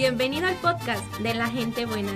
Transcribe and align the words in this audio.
Bienvenido 0.00 0.46
al 0.46 0.56
podcast 0.56 1.02
de 1.20 1.32
la 1.32 1.48
gente 1.48 1.86
buena, 1.86 2.12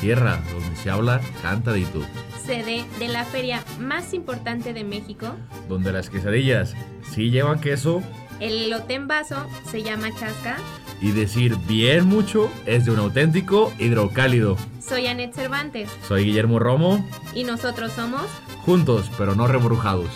Tierra, 0.00 0.42
donde 0.52 0.74
se 0.74 0.90
habla 0.90 1.20
cantadito. 1.42 2.00
sede 2.44 2.84
de 2.98 3.06
la 3.06 3.24
feria 3.24 3.62
más 3.78 4.12
importante 4.14 4.72
de 4.72 4.82
México. 4.82 5.28
Donde 5.68 5.92
las 5.92 6.10
quesadillas 6.10 6.74
sí 7.12 7.30
llevan 7.30 7.60
queso 7.60 8.02
El 8.40 8.64
elote 8.64 8.94
en 8.94 9.06
vaso 9.06 9.36
se 9.70 9.84
llama 9.84 10.08
chasca. 10.18 10.56
y 11.00 11.12
decir 11.12 11.54
bien 11.68 12.04
mucho 12.06 12.50
es 12.66 12.84
de 12.84 12.90
un 12.90 12.98
auténtico 12.98 13.72
hidrocálido. 13.78 14.56
Soy 14.80 15.06
Anet 15.06 15.34
Cervantes 15.34 15.88
Soy 16.08 16.24
Guillermo 16.24 16.58
Romo, 16.58 17.08
y 17.32 17.44
nosotros 17.44 17.92
somos 17.92 18.26
juntos 18.64 19.08
pero 19.16 19.36
no 19.36 19.46
rebrujados. 19.46 20.10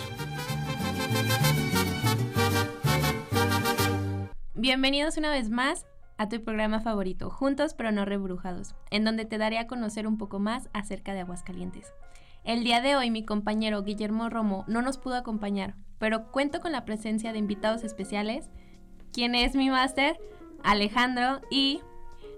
Bienvenidos 4.53 5.15
una 5.15 5.31
vez 5.31 5.49
más 5.49 5.85
a 6.19 6.27
tu 6.27 6.43
programa 6.43 6.81
favorito, 6.81 7.29
Juntos 7.29 7.73
pero 7.73 7.93
no 7.93 8.03
rebrujados, 8.03 8.75
en 8.91 9.05
donde 9.05 9.23
te 9.23 9.37
daré 9.37 9.57
a 9.57 9.67
conocer 9.67 10.05
un 10.05 10.17
poco 10.17 10.37
más 10.37 10.69
acerca 10.73 11.13
de 11.13 11.21
Aguascalientes. 11.21 11.93
El 12.43 12.65
día 12.65 12.81
de 12.81 12.97
hoy 12.97 13.09
mi 13.09 13.23
compañero 13.23 13.83
Guillermo 13.83 14.29
Romo 14.29 14.65
no 14.67 14.81
nos 14.81 14.97
pudo 14.97 15.15
acompañar, 15.15 15.75
pero 15.97 16.29
cuento 16.29 16.59
con 16.59 16.73
la 16.73 16.83
presencia 16.83 17.31
de 17.31 17.39
invitados 17.39 17.85
especiales, 17.85 18.49
quien 19.13 19.33
es 19.33 19.55
mi 19.55 19.69
máster, 19.69 20.17
Alejandro, 20.61 21.39
y 21.49 21.79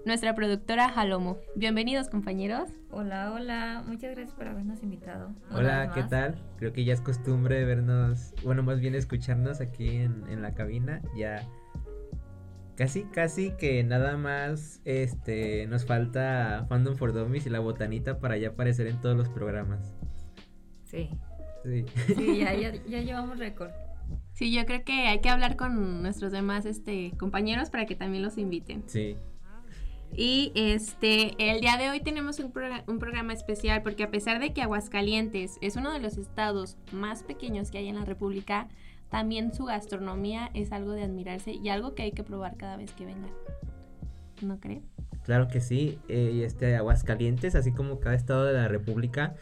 nuestra 0.06 0.36
productora 0.36 0.88
Jalomo. 0.88 1.38
Bienvenidos 1.56 2.08
compañeros. 2.08 2.70
Hola, 2.92 3.32
hola, 3.32 3.82
muchas 3.84 4.12
gracias 4.12 4.32
por 4.32 4.46
habernos 4.46 4.80
invitado. 4.84 5.34
Hola, 5.50 5.90
¿qué 5.92 6.02
más. 6.02 6.10
tal? 6.10 6.38
Creo 6.56 6.72
que 6.72 6.84
ya 6.84 6.92
es 6.92 7.00
costumbre 7.00 7.64
vernos, 7.64 8.32
bueno, 8.44 8.62
más 8.62 8.78
bien 8.78 8.94
escucharnos 8.94 9.60
aquí 9.60 9.88
en, 9.88 10.24
en 10.28 10.40
la 10.40 10.54
cabina. 10.54 11.02
Ya 11.16 11.44
casi, 12.76 13.04
casi 13.04 13.52
que 13.58 13.82
nada 13.84 14.16
más 14.16 14.80
este 14.84 15.66
nos 15.66 15.84
falta 15.86 16.66
Fandom 16.68 16.96
for 16.96 17.12
Dummies 17.12 17.46
y 17.46 17.50
la 17.50 17.60
botanita 17.60 18.18
para 18.18 18.36
ya 18.36 18.48
aparecer 18.48 18.86
en 18.86 19.00
todos 19.00 19.16
los 19.16 19.28
programas. 19.28 19.94
Sí, 20.84 21.10
Sí. 21.64 21.84
sí, 22.16 22.38
ya, 22.38 22.54
ya, 22.54 22.72
ya 22.88 23.00
llevamos 23.02 23.38
récord. 23.38 23.70
Sí, 24.32 24.52
yo 24.52 24.66
creo 24.66 24.84
que 24.84 25.06
hay 25.06 25.20
que 25.20 25.28
hablar 25.30 25.56
con 25.56 26.02
nuestros 26.02 26.32
demás 26.32 26.66
este, 26.66 27.12
compañeros 27.18 27.70
para 27.70 27.86
que 27.86 27.94
también 27.94 28.22
los 28.24 28.36
inviten. 28.36 28.82
Sí. 28.86 29.16
Y 30.14 30.52
este, 30.54 31.34
el 31.38 31.60
día 31.62 31.78
de 31.78 31.88
hoy 31.88 32.00
tenemos 32.00 32.38
un, 32.38 32.52
progra- 32.52 32.84
un 32.86 32.98
programa 32.98 33.32
especial 33.32 33.82
porque 33.82 34.02
a 34.02 34.10
pesar 34.10 34.40
de 34.40 34.52
que 34.52 34.60
Aguascalientes 34.60 35.56
es 35.62 35.76
uno 35.76 35.90
de 35.92 36.00
los 36.00 36.18
estados 36.18 36.76
más 36.92 37.22
pequeños 37.22 37.70
que 37.70 37.78
hay 37.78 37.88
en 37.88 37.94
la 37.94 38.04
República, 38.04 38.68
también 39.12 39.52
su 39.54 39.66
gastronomía 39.66 40.50
es 40.54 40.72
algo 40.72 40.92
de 40.92 41.02
admirarse 41.04 41.52
y 41.52 41.68
algo 41.68 41.94
que 41.94 42.02
hay 42.02 42.12
que 42.12 42.24
probar 42.24 42.56
cada 42.56 42.78
vez 42.78 42.92
que 42.92 43.04
vengan. 43.04 43.30
¿No 44.40 44.58
creen? 44.58 44.82
Claro 45.22 45.46
que 45.46 45.60
sí. 45.60 46.00
eh, 46.08 46.42
este 46.44 46.74
Aguascalientes, 46.74 47.54
así 47.54 47.72
como 47.72 48.00
cada 48.00 48.16
estado 48.16 48.44
de 48.46 48.54
la 48.54 48.66
República, 48.68 49.34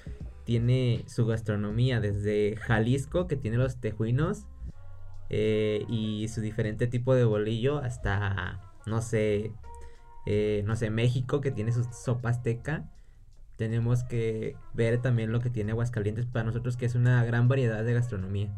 tiene 0.44 1.04
su 1.06 1.24
gastronomía. 1.24 2.00
Desde 2.00 2.56
Jalisco, 2.56 3.26
que 3.28 3.36
tiene 3.36 3.56
los 3.56 3.80
tejuinos. 3.80 4.46
eh, 5.30 5.84
y 5.88 6.26
su 6.28 6.40
diferente 6.40 6.88
tipo 6.88 7.14
de 7.14 7.24
bolillo. 7.24 7.78
Hasta, 7.78 8.60
no 8.86 9.00
sé. 9.00 9.52
eh, 10.26 10.62
no 10.66 10.74
sé, 10.74 10.90
México, 10.90 11.40
que 11.40 11.52
tiene 11.52 11.70
su 11.72 11.84
sopa 11.84 12.30
azteca. 12.30 12.90
Tenemos 13.56 14.02
que 14.02 14.56
ver 14.74 15.00
también 15.00 15.30
lo 15.30 15.40
que 15.40 15.48
tiene 15.50 15.70
Aguascalientes 15.72 16.26
para 16.26 16.44
nosotros, 16.44 16.76
que 16.76 16.86
es 16.86 16.96
una 16.96 17.24
gran 17.24 17.46
variedad 17.46 17.84
de 17.84 17.94
gastronomía. 17.94 18.50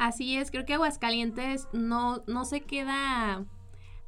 Así 0.00 0.38
es, 0.38 0.50
creo 0.50 0.64
que 0.64 0.72
Aguascalientes 0.72 1.68
no, 1.74 2.22
no 2.26 2.46
se 2.46 2.62
queda 2.62 3.44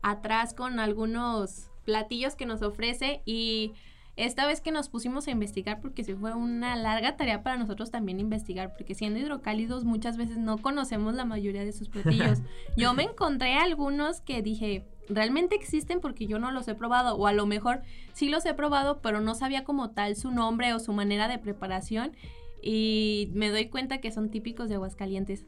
atrás 0.01 0.55
con 0.55 0.81
algunos 0.81 1.71
platillos 1.85 2.35
que 2.35 2.47
nos 2.47 2.63
ofrece 2.63 3.21
y 3.27 3.75
esta 4.17 4.47
vez 4.47 4.63
que 4.63 4.73
nos 4.73 4.89
pusimos 4.89 5.27
a 5.27 5.33
investigar, 5.33 5.83
porque 5.83 6.03
sí 6.03 6.15
fue 6.15 6.33
una 6.33 6.77
larga 6.77 7.19
tarea 7.19 7.43
para 7.43 7.59
nosotros 7.59 7.91
también 7.91 8.21
investigar, 8.21 8.73
porque 8.73 8.95
siendo 8.95 9.21
hidrocálidos 9.21 9.85
muchas 9.85 10.17
veces 10.17 10.39
no 10.39 10.57
conocemos 10.57 11.13
la 11.13 11.27
mayoría 11.27 11.63
de 11.63 11.73
sus 11.73 11.91
platillos. 11.91 12.39
Yo 12.79 12.95
me 12.95 13.03
encontré 13.03 13.59
algunos 13.59 14.23
que 14.23 14.41
dije, 14.41 14.87
realmente 15.11 15.57
existen 15.57 16.01
porque 16.01 16.27
yo 16.27 16.39
no 16.39 16.53
los 16.53 16.69
he 16.69 16.75
probado, 16.75 17.17
o 17.17 17.27
a 17.27 17.35
lo 17.35 17.45
mejor 17.45 17.83
sí 18.15 18.31
los 18.31 18.47
he 18.47 18.55
probado, 18.55 19.03
pero 19.03 19.21
no 19.21 19.35
sabía 19.35 19.63
como 19.63 19.91
tal 19.91 20.17
su 20.17 20.31
nombre 20.31 20.73
o 20.73 20.79
su 20.79 20.95
manera 20.95 21.29
de 21.29 21.39
preparación. 21.39 22.13
Y 22.63 23.29
me 23.35 23.51
doy 23.51 23.67
cuenta 23.67 23.99
que 23.99 24.11
son 24.11 24.31
típicos 24.31 24.71
de 24.71 24.77
Aguascalientes. 24.77 25.45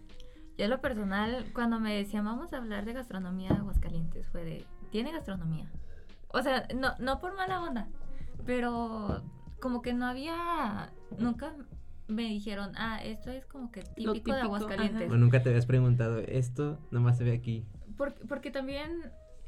Yo 0.56 0.64
en 0.64 0.70
lo 0.70 0.80
personal, 0.80 1.46
cuando 1.52 1.80
me 1.80 1.94
decían 1.94 2.24
vamos 2.24 2.52
a 2.52 2.58
hablar 2.58 2.84
de 2.84 2.92
gastronomía 2.92 3.50
de 3.50 3.56
Aguascalientes, 3.56 4.26
fue 4.28 4.44
de, 4.44 4.66
¿tiene 4.90 5.10
gastronomía? 5.12 5.70
O 6.28 6.42
sea, 6.42 6.66
no, 6.74 6.94
no 6.98 7.18
por 7.20 7.34
mala 7.36 7.62
onda, 7.62 7.88
pero 8.46 9.22
como 9.60 9.82
que 9.82 9.92
no 9.94 10.06
había, 10.06 10.92
nunca 11.18 11.52
me 12.06 12.22
dijeron, 12.24 12.72
ah, 12.76 13.02
esto 13.02 13.30
es 13.30 13.46
como 13.46 13.70
que 13.72 13.82
típico, 13.82 14.32
de 14.32 14.40
Aguascalientes. 14.42 15.10
O 15.10 15.16
nunca 15.16 15.42
te 15.42 15.48
habías 15.48 15.66
preguntado, 15.66 16.18
esto 16.18 16.78
nomás 16.90 17.18
se 17.18 17.24
ve 17.24 17.32
aquí. 17.32 17.64
Porque, 17.96 18.24
porque 18.26 18.50
también 18.50 18.90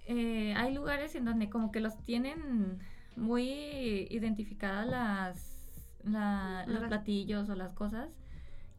eh, 0.07 0.55
hay 0.57 0.73
lugares 0.75 1.15
en 1.15 1.25
donde 1.25 1.51
como 1.51 1.71
que 1.71 1.81
los 1.81 1.97
tienen 2.05 2.79
muy 3.17 4.07
identificadas 4.11 4.87
las, 4.89 5.89
la- 6.05 6.65
los 6.67 6.81
Las- 6.81 6.89
platillos 6.89 7.49
o 7.49 7.55
las 7.55 7.73
cosas 7.75 8.09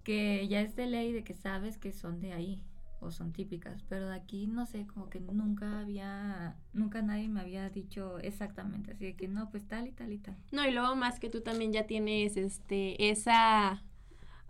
que 0.07 0.47
ya 0.47 0.61
es 0.61 0.73
de 0.77 0.87
ley 0.87 1.11
de 1.11 1.25
que 1.25 1.33
sabes 1.33 1.77
que 1.77 1.91
son 1.91 2.21
de 2.21 2.31
ahí 2.31 2.63
o 3.01 3.11
son 3.11 3.33
típicas, 3.33 3.83
pero 3.89 4.07
de 4.07 4.15
aquí 4.15 4.47
no 4.47 4.65
sé, 4.65 4.87
como 4.87 5.09
que 5.09 5.19
nunca 5.19 5.81
había, 5.81 6.55
nunca 6.71 7.01
nadie 7.01 7.27
me 7.27 7.41
había 7.41 7.69
dicho 7.69 8.17
exactamente, 8.19 8.93
así 8.93 9.03
de 9.03 9.15
que 9.17 9.27
no, 9.27 9.49
pues 9.51 9.67
tal 9.67 9.85
y 9.85 9.91
tal 9.91 10.13
y 10.13 10.19
tal. 10.19 10.37
No, 10.53 10.65
y 10.65 10.71
luego 10.71 10.95
más 10.95 11.19
que 11.19 11.29
tú 11.29 11.41
también 11.41 11.73
ya 11.73 11.87
tienes 11.87 12.37
este 12.37 13.09
esa 13.09 13.83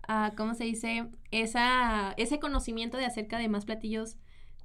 ah, 0.06 0.32
¿cómo 0.36 0.54
se 0.54 0.62
dice? 0.62 1.08
esa 1.32 2.12
ese 2.12 2.38
conocimiento 2.38 2.96
de 2.96 3.06
acerca 3.06 3.36
de 3.36 3.48
más 3.48 3.64
platillos 3.64 4.16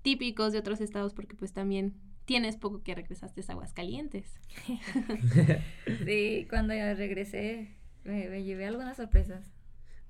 típicos 0.04 0.54
de 0.54 0.60
otros 0.60 0.80
estados 0.80 1.16
porque 1.16 1.36
pues 1.36 1.54
también 1.54 1.96
tienes 2.26 2.56
poco 2.56 2.84
que 2.84 2.94
regresaste 2.94 3.42
a 3.48 3.54
Aguascalientes. 3.54 4.40
Sí, 6.06 6.46
cuando 6.52 6.76
regresé 6.76 7.76
me, 8.04 8.30
me 8.30 8.44
llevé 8.44 8.68
algunas 8.68 8.98
sorpresas. 8.98 9.53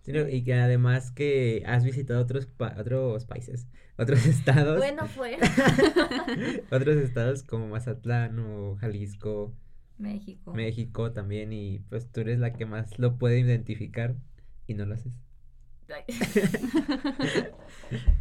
Sí, 0.04 0.12
no, 0.12 0.28
y 0.28 0.44
que 0.44 0.54
además 0.56 1.12
que 1.12 1.64
has 1.66 1.84
visitado 1.86 2.22
otros 2.22 2.46
pa- 2.46 2.76
otros 2.78 3.26
países, 3.26 3.68
otros 3.98 4.26
estados, 4.26 4.78
Bueno, 4.78 5.08
fue 5.08 5.38
otros 6.72 6.98
estados 6.98 7.44
como 7.44 7.68
Mazatlán 7.70 8.38
o 8.40 8.76
Jalisco, 8.78 9.54
México. 9.98 10.54
México 10.54 11.12
también 11.14 11.54
y 11.54 11.80
pues 11.90 12.12
tú 12.12 12.22
eres 12.22 12.40
la 12.40 12.54
que 12.54 12.66
más 12.66 13.00
lo 13.00 13.18
puede 13.18 13.40
identificar 13.40 14.16
y 14.68 14.74
no 14.74 14.86
lo 14.86 14.96
haces. 14.96 15.14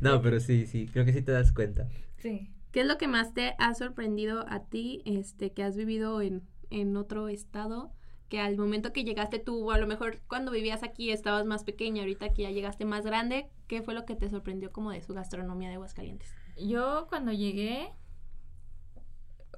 No, 0.01 0.21
pero 0.23 0.41
sí, 0.41 0.67
sí, 0.67 0.89
creo 0.93 1.05
que 1.05 1.13
sí 1.13 1.23
te 1.23 1.33
das 1.33 1.53
cuenta. 1.53 1.89
Sí. 2.19 2.51
¿Qué 2.71 2.81
es 2.83 2.87
lo 2.87 2.97
que 2.99 3.09
más 3.09 3.35
te 3.35 3.55
ha 3.59 3.75
sorprendido 3.75 4.47
a 4.49 4.65
ti 4.65 5.03
este 5.05 5.53
que 5.53 5.63
has 5.63 5.77
vivido 5.77 6.21
en 6.23 6.43
en 6.71 6.97
otro 6.97 7.29
estado? 7.29 7.93
Que 8.33 8.41
al 8.41 8.57
momento 8.57 8.95
que 8.95 9.05
llegaste 9.05 9.39
tú, 9.41 9.69
o 9.69 9.73
a 9.73 9.77
lo 9.79 9.87
mejor 9.87 10.23
cuando 10.27 10.53
vivías 10.53 10.83
aquí 10.83 11.11
estabas 11.11 11.45
más 11.45 11.65
pequeña, 11.65 12.01
ahorita 12.01 12.33
que 12.33 12.45
ya 12.45 12.51
llegaste 12.51 12.87
más 12.87 13.05
grande, 13.05 13.51
¿qué 13.67 13.83
fue 13.83 13.93
lo 13.93 14.07
que 14.07 14.17
te 14.17 14.31
sorprendió 14.31 14.73
como 14.73 14.91
de 14.91 15.03
su 15.03 15.13
gastronomía 15.13 15.69
de 15.69 15.75
Aguascalientes? 15.75 16.35
Yo 16.57 17.09
cuando 17.11 17.33
llegué, 17.33 17.91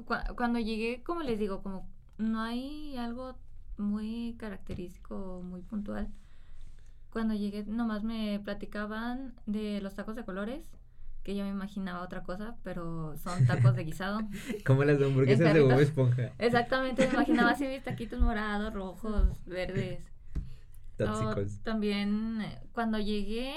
cua- 0.04 0.34
cuando 0.34 0.58
llegué, 0.58 1.04
como 1.04 1.22
les 1.22 1.38
digo, 1.38 1.62
como 1.62 1.88
no 2.18 2.40
hay 2.40 2.96
algo 2.96 3.36
muy 3.78 4.34
característico, 4.38 5.40
muy 5.44 5.62
puntual. 5.62 6.08
Cuando 7.12 7.34
llegué, 7.34 7.62
nomás 7.66 8.02
me 8.02 8.40
platicaban 8.40 9.34
de 9.46 9.80
los 9.82 9.94
tacos 9.94 10.16
de 10.16 10.24
colores, 10.24 10.68
que 11.24 11.34
yo 11.34 11.42
me 11.42 11.50
imaginaba 11.50 12.02
otra 12.02 12.22
cosa, 12.22 12.54
pero 12.62 13.16
son 13.16 13.46
tacos 13.46 13.74
de 13.74 13.84
guisado. 13.84 14.20
Como 14.66 14.84
las 14.84 15.00
hamburguesas 15.00 15.54
de. 15.54 15.60
Bob 15.62 15.80
Esponja, 15.80 16.32
Exactamente, 16.38 17.06
me 17.06 17.14
imaginaba 17.14 17.50
así 17.50 17.66
mis 17.66 17.82
taquitos 17.84 18.20
morados, 18.20 18.72
rojos, 18.72 19.44
verdes. 19.46 20.04
Tóxicos. 20.96 21.60
también 21.64 22.40
eh, 22.40 22.60
cuando 22.70 23.00
llegué 23.00 23.54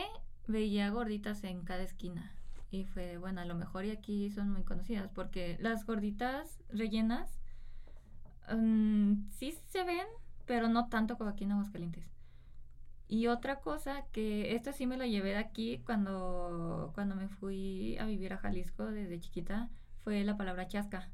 veía 0.47 0.89
gorditas 0.89 1.43
en 1.43 1.61
cada 1.61 1.83
esquina 1.83 2.33
y 2.71 2.85
fue 2.85 3.19
bueno, 3.19 3.41
a 3.41 3.45
lo 3.45 3.53
mejor 3.53 3.85
y 3.85 3.91
aquí 3.91 4.31
son 4.31 4.51
muy 4.51 4.63
conocidas 4.63 5.11
porque 5.13 5.55
las 5.61 5.85
gorditas 5.85 6.63
rellenas 6.69 7.39
mm, 8.51 9.29
sí 9.29 9.55
se 9.67 9.83
ven, 9.83 10.07
pero 10.47 10.67
no 10.67 10.87
tanto 10.89 11.15
como 11.15 11.29
aquí 11.29 11.43
en 11.43 11.51
Aguascalientes. 11.51 12.16
Y 13.09 13.27
otra 13.27 13.61
cosa 13.61 14.05
que 14.11 14.55
esto 14.55 14.73
sí 14.73 14.85
me 14.85 14.97
lo 14.97 15.05
llevé 15.05 15.29
de 15.29 15.37
aquí 15.37 15.81
cuando, 15.85 16.91
cuando 16.93 17.15
me 17.15 17.29
fui 17.29 17.97
a 17.99 18.05
vivir 18.05 18.33
a 18.33 18.37
Jalisco 18.37 18.85
desde 18.85 19.19
chiquita 19.19 19.69
fue 20.03 20.23
la 20.23 20.35
palabra 20.35 20.67
chasca. 20.67 21.09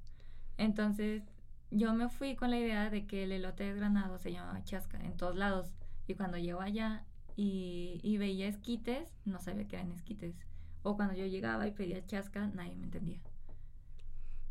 Entonces 0.57 1.23
yo 1.69 1.93
me 1.93 2.09
fui 2.09 2.35
con 2.35 2.51
la 2.51 2.59
idea 2.59 2.89
de 2.89 3.05
que 3.05 3.23
el 3.23 3.31
elote 3.31 3.63
desgranado 3.63 4.17
se 4.17 4.31
llamaba 4.31 4.63
chasca 4.63 4.99
en 5.03 5.17
todos 5.17 5.35
lados. 5.35 5.73
Y 6.07 6.15
cuando 6.15 6.37
llego 6.37 6.61
allá 6.61 7.03
y, 7.35 8.17
veía 8.17 8.47
esquites, 8.47 9.11
no 9.25 9.39
sabía 9.39 9.67
que 9.67 9.75
eran 9.75 9.91
esquites. 9.91 10.35
O 10.83 10.95
cuando 10.95 11.15
yo 11.15 11.25
llegaba 11.25 11.67
y 11.67 11.71
pedía 11.71 12.05
chasca, 12.05 12.47
nadie 12.47 12.75
me 12.75 12.85
entendía. 12.85 13.19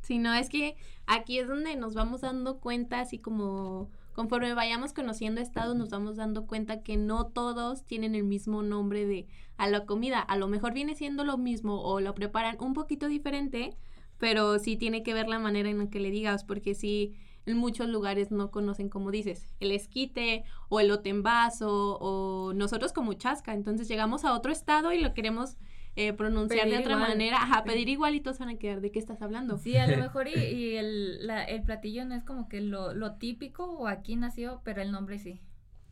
Sí, 0.01 0.19
no, 0.19 0.35
es 0.35 0.49
que 0.49 0.77
aquí 1.07 1.39
es 1.39 1.47
donde 1.47 1.77
nos 1.77 1.95
vamos 1.95 2.23
dando 2.23 2.59
cuenta, 2.59 3.01
así 3.01 3.19
como 3.19 3.91
conforme 4.13 4.55
vayamos 4.55 4.93
conociendo 4.93 5.41
estados, 5.41 5.77
nos 5.77 5.91
vamos 5.91 6.17
dando 6.17 6.47
cuenta 6.47 6.83
que 6.83 6.97
no 6.97 7.27
todos 7.27 7.85
tienen 7.85 8.15
el 8.15 8.25
mismo 8.25 8.63
nombre 8.63 9.07
de 9.07 9.27
a 9.57 9.69
la 9.69 9.87
comida. 9.87 10.21
A 10.21 10.37
lo 10.37 10.49
mejor 10.49 10.73
viene 10.73 10.95
siendo 10.95 11.25
lo 11.25 11.39
mismo 11.39 11.81
o 11.83 12.01
lo 12.01 12.15
preparan 12.15 12.57
un 12.61 12.75
poquito 12.75 13.09
diferente, 13.09 13.77
pero 14.19 14.59
sí 14.59 14.77
tiene 14.77 15.03
que 15.03 15.15
ver 15.15 15.29
la 15.29 15.39
manera 15.39 15.69
en 15.71 15.79
la 15.79 15.91
que 15.91 16.01
le 16.01 16.11
digas, 16.11 16.45
porque 16.45 16.75
sí, 16.75 17.15
en 17.47 17.57
muchos 17.57 17.89
lugares 17.89 18.31
no 18.31 18.51
conocen, 18.51 18.89
como 18.89 19.11
dices, 19.11 19.47
el 19.61 19.73
esquite 19.73 20.45
o 20.69 20.81
el 20.81 20.89
lote 20.89 21.11
en 21.11 21.23
vaso 21.23 21.99
o 22.01 22.53
nosotros 22.55 22.93
como 22.93 23.15
chasca. 23.15 23.55
Entonces 23.55 23.89
llegamos 23.89 24.25
a 24.25 24.35
otro 24.35 24.53
estado 24.53 24.93
y 24.93 25.01
lo 25.01 25.15
queremos 25.15 25.57
eh, 25.95 26.13
pronunciar 26.13 26.69
de 26.69 26.79
otra 26.79 26.97
manera, 26.97 27.43
ajá, 27.43 27.65
pedir 27.65 27.89
igual 27.89 28.15
y 28.15 28.21
todos 28.21 28.39
van 28.39 28.49
a 28.49 28.59
quedar, 28.59 28.81
¿de 28.81 28.91
qué 28.91 28.99
estás 28.99 29.21
hablando? 29.21 29.59
Sí, 29.59 29.77
a 29.77 29.87
lo 29.87 29.97
mejor 30.03 30.29
y, 30.29 30.35
y 30.35 30.77
el, 30.77 31.27
la, 31.27 31.45
el, 31.45 31.63
platillo 31.63 32.05
no 32.05 32.15
es 32.15 32.25
como 32.25 32.49
que 32.49 32.61
lo, 32.61 32.95
lo, 32.95 33.17
típico 33.17 33.65
o 33.65 33.87
aquí 33.87 34.17
nació, 34.17 34.63
pero 34.65 34.81
el 34.81 34.91
nombre 34.91 35.19
sí. 35.19 35.41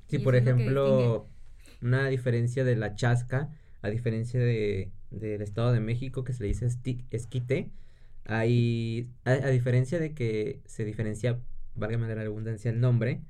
Sí, 0.09 0.19
por 0.19 0.37
ejemplo, 0.37 1.29
una 1.83 2.09
diferencia 2.09 2.65
de 2.65 2.77
la 2.77 2.95
chasca, 2.95 3.51
a 3.83 3.89
diferencia 3.91 4.41
de, 4.41 4.91
del 5.11 5.43
Estado 5.43 5.73
de 5.73 5.81
México 5.81 6.25
que 6.25 6.33
se 6.33 6.43
le 6.43 6.49
dice 6.49 6.67
esquite, 7.11 7.71
hay, 8.25 9.09
a, 9.25 9.33
a, 9.33 9.49
diferencia 9.51 9.99
de 9.99 10.15
que 10.15 10.61
se 10.65 10.85
diferencia, 10.85 11.39
válgame 11.75 12.09
la 12.09 12.15
redundancia, 12.15 12.71
el 12.71 12.81
nombre, 12.81 13.21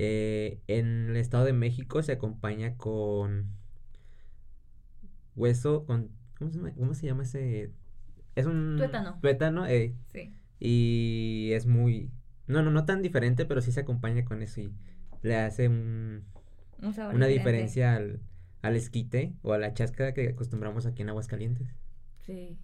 eh, 0.00 0.60
en 0.68 1.10
el 1.10 1.16
Estado 1.16 1.44
de 1.44 1.52
México 1.52 2.02
se 2.04 2.12
acompaña 2.12 2.76
con 2.76 3.57
hueso 5.38 5.84
con... 5.86 6.10
¿Cómo 6.38 6.50
se 6.50 6.58
llama, 6.58 6.72
cómo 6.74 6.94
se 6.94 7.06
llama 7.06 7.22
ese? 7.22 7.72
Es 8.34 8.46
un... 8.46 8.76
Tuétano. 8.76 9.18
Tuétano, 9.20 9.66
eh. 9.66 9.94
Sí. 10.12 10.34
Y 10.60 11.50
es 11.52 11.66
muy... 11.66 12.10
No, 12.46 12.62
no, 12.62 12.70
no 12.70 12.84
tan 12.84 13.02
diferente, 13.02 13.44
pero 13.44 13.60
sí 13.60 13.72
se 13.72 13.80
acompaña 13.80 14.24
con 14.24 14.42
eso 14.42 14.60
y 14.60 14.72
le 15.22 15.36
hace 15.36 15.68
un... 15.68 16.24
un 16.82 16.94
sabor 16.94 17.14
una 17.14 17.26
diferente. 17.26 17.62
diferencia 17.62 17.94
al, 17.94 18.20
al 18.62 18.76
esquite 18.76 19.34
o 19.42 19.52
a 19.52 19.58
la 19.58 19.74
chasca 19.74 20.14
que 20.14 20.28
acostumbramos 20.28 20.86
aquí 20.86 21.02
en 21.02 21.10
Aguascalientes. 21.10 21.74
Sí. 22.18 22.58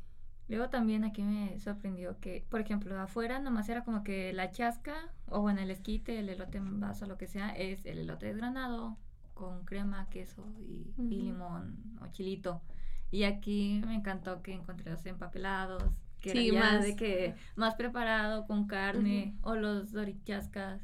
Luego 0.47 0.69
también 0.69 1.05
aquí 1.05 1.23
me 1.23 1.59
sorprendió 1.59 2.21
que, 2.21 2.45
por 2.51 2.61
ejemplo, 2.61 2.99
afuera 3.01 3.39
nomás 3.39 3.69
era 3.71 3.83
como 3.83 4.05
que 4.05 4.33
la 4.35 4.51
chasca, 4.51 4.95
o 5.27 5.41
bueno, 5.41 5.63
el 5.63 5.71
esquite, 5.71 6.19
el 6.19 6.29
elote 6.29 6.59
en 6.59 6.81
vaso, 6.81 7.07
lo 7.07 7.17
que 7.17 7.27
sea, 7.27 7.49
es 7.51 7.87
el 7.87 7.99
elote 7.99 8.27
desgranado 8.27 8.99
con 9.35 9.65
crema, 9.65 10.09
queso 10.11 10.47
y, 10.59 10.93
uh 10.97 11.03
-huh. 11.03 11.13
y 11.13 11.23
limón 11.23 11.77
o 12.01 12.07
chilito. 12.13 12.63
Y 13.11 13.25
aquí 13.25 13.81
me 13.87 13.95
encantó 13.95 14.43
que 14.43 14.53
encontré 14.53 14.91
los 14.91 15.05
empapelados, 15.07 15.83
que 16.21 16.31
sí, 16.31 16.49
era 16.49 16.61
más, 16.61 16.85
de 16.85 16.97
que 16.97 17.35
más 17.55 17.75
preparado 17.75 18.47
con 18.47 18.67
carne 18.67 19.35
uh 19.43 19.47
-huh. 19.47 19.51
o 19.51 19.57
los 19.57 19.93
dorichascas. 19.93 20.81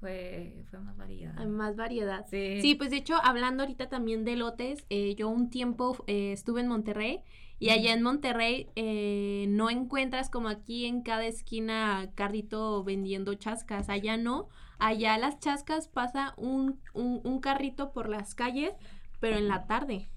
Fue, 0.00 0.64
fue 0.68 0.80
más 0.80 0.98
variedad. 0.98 1.34
Hay 1.38 1.46
más 1.46 1.76
variedad. 1.76 2.26
Sí. 2.28 2.60
sí, 2.60 2.74
pues 2.74 2.90
de 2.90 2.98
hecho, 2.98 3.14
hablando 3.22 3.62
ahorita 3.62 3.88
también 3.88 4.24
de 4.24 4.36
lotes, 4.36 4.84
eh, 4.90 5.14
yo 5.14 5.30
un 5.30 5.48
tiempo 5.48 6.04
eh, 6.06 6.32
estuve 6.32 6.60
en 6.60 6.68
Monterrey 6.68 7.20
y 7.58 7.70
allá 7.70 7.94
en 7.94 8.02
Monterrey 8.02 8.68
eh, 8.76 9.46
no 9.48 9.70
encuentras 9.70 10.28
como 10.28 10.48
aquí 10.48 10.84
en 10.84 11.02
cada 11.02 11.24
esquina 11.24 12.10
carrito 12.14 12.84
vendiendo 12.84 13.32
chascas. 13.34 13.88
Allá 13.88 14.18
no. 14.18 14.48
Allá 14.78 15.16
las 15.18 15.38
chascas 15.38 15.88
pasa 15.88 16.34
un, 16.36 16.80
un, 16.92 17.20
un 17.24 17.40
carrito 17.40 17.92
por 17.92 18.08
las 18.08 18.34
calles, 18.34 18.72
pero 19.20 19.36
en 19.36 19.48
la 19.48 19.66
tarde. 19.66 20.10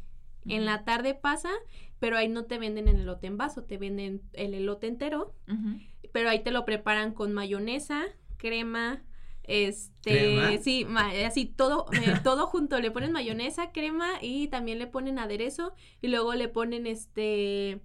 En 0.45 0.65
la 0.65 0.83
tarde 0.85 1.13
pasa, 1.13 1.49
pero 1.99 2.17
ahí 2.17 2.29
no 2.29 2.45
te 2.45 2.57
venden 2.57 2.87
el 2.87 3.01
elote 3.01 3.27
en 3.27 3.37
vaso, 3.37 3.63
te 3.63 3.77
venden 3.77 4.21
el 4.33 4.53
elote 4.53 4.87
entero. 4.87 5.33
Uh 5.47 5.51
-huh. 5.53 5.87
Pero 6.11 6.29
ahí 6.29 6.43
te 6.43 6.51
lo 6.51 6.65
preparan 6.65 7.13
con 7.13 7.33
mayonesa, 7.33 8.03
crema, 8.37 9.03
este, 9.43 10.11
¿Crema? 10.11 10.57
sí, 10.61 10.85
así 11.25 11.45
todo, 11.45 11.85
eh, 11.93 12.13
todo 12.23 12.47
junto, 12.47 12.79
le 12.79 12.91
ponen 12.91 13.11
mayonesa, 13.11 13.71
crema 13.71 14.09
y 14.21 14.47
también 14.49 14.77
le 14.79 14.87
ponen 14.87 15.19
aderezo 15.19 15.73
y 16.01 16.07
luego 16.09 16.33
le 16.33 16.49
ponen 16.49 16.85
este 16.85 17.81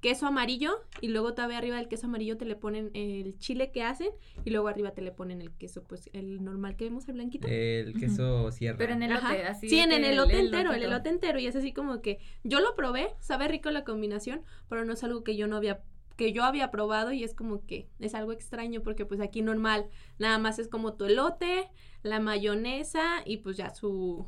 queso 0.00 0.26
amarillo 0.26 0.80
y 1.00 1.08
luego 1.08 1.34
todavía 1.34 1.58
arriba 1.58 1.76
del 1.76 1.88
queso 1.88 2.06
amarillo 2.06 2.36
te 2.36 2.44
le 2.44 2.56
ponen 2.56 2.90
el 2.94 3.38
chile 3.38 3.70
que 3.70 3.82
hacen 3.82 4.08
y 4.44 4.50
luego 4.50 4.68
arriba 4.68 4.92
te 4.92 5.02
le 5.02 5.12
ponen 5.12 5.40
el 5.40 5.52
queso, 5.52 5.84
pues 5.84 6.10
el 6.12 6.42
normal 6.42 6.76
que 6.76 6.84
vemos, 6.84 7.08
el 7.08 7.14
blanquito. 7.14 7.46
El 7.48 7.98
queso 7.98 8.44
uh 8.44 8.48
-huh. 8.48 8.52
sierra. 8.52 8.78
Pero 8.78 8.94
en 8.94 9.02
el 9.02 9.12
elote, 9.12 9.42
así. 9.44 9.68
Sí, 9.68 9.78
en 9.78 9.92
el 9.92 10.04
elote 10.04 10.38
el, 10.38 10.46
entero, 10.46 10.72
el 10.72 10.82
elote 10.82 11.10
entero 11.10 11.38
y 11.38 11.46
es 11.46 11.56
así 11.56 11.72
como 11.72 12.00
que 12.00 12.18
yo 12.42 12.60
lo 12.60 12.74
probé, 12.74 13.14
sabe 13.20 13.48
rico 13.48 13.70
la 13.70 13.84
combinación, 13.84 14.42
pero 14.68 14.84
no 14.84 14.92
es 14.94 15.04
algo 15.04 15.22
que 15.22 15.36
yo 15.36 15.46
no 15.46 15.56
había 15.56 15.82
que 16.16 16.32
yo 16.32 16.44
había 16.44 16.70
probado 16.70 17.12
y 17.12 17.24
es 17.24 17.32
como 17.32 17.64
que 17.64 17.88
es 17.98 18.14
algo 18.14 18.32
extraño 18.32 18.82
porque 18.82 19.06
pues 19.06 19.22
aquí 19.22 19.40
normal 19.40 19.86
nada 20.18 20.36
más 20.36 20.58
es 20.58 20.68
como 20.68 20.92
tu 20.92 21.06
elote, 21.06 21.70
la 22.02 22.20
mayonesa 22.20 23.22
y 23.24 23.38
pues 23.38 23.56
ya 23.56 23.70
su 23.70 24.26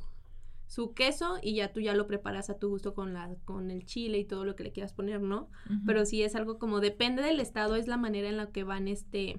su 0.73 0.95
queso 0.95 1.39
y 1.43 1.57
ya 1.57 1.71
tú 1.71 1.81
ya 1.81 1.95
lo 1.95 2.07
preparas 2.07 2.49
a 2.49 2.59
tu 2.59 2.71
gusto 2.71 2.95
con 2.95 3.13
la 3.13 3.37
con 3.45 3.71
el 3.71 3.85
chile 3.85 4.17
y 4.17 4.25
todo 4.25 4.47
lo 4.47 4.57
que 4.57 4.65
le 4.65 4.73
quieras 4.73 4.95
poner, 4.95 5.21
¿no? 5.21 5.51
Uh 5.69 5.73
-huh. 5.73 5.83
Pero 5.85 6.07
sí 6.07 6.23
es 6.23 6.35
algo 6.35 6.59
como 6.59 6.81
depende 6.81 7.21
del 7.21 7.41
estado 7.41 7.77
es 7.77 7.89
la 7.89 7.99
manera 7.99 8.31
en 8.31 8.39
la 8.39 8.47
que 8.47 8.65
van 8.65 8.89
este 8.89 9.39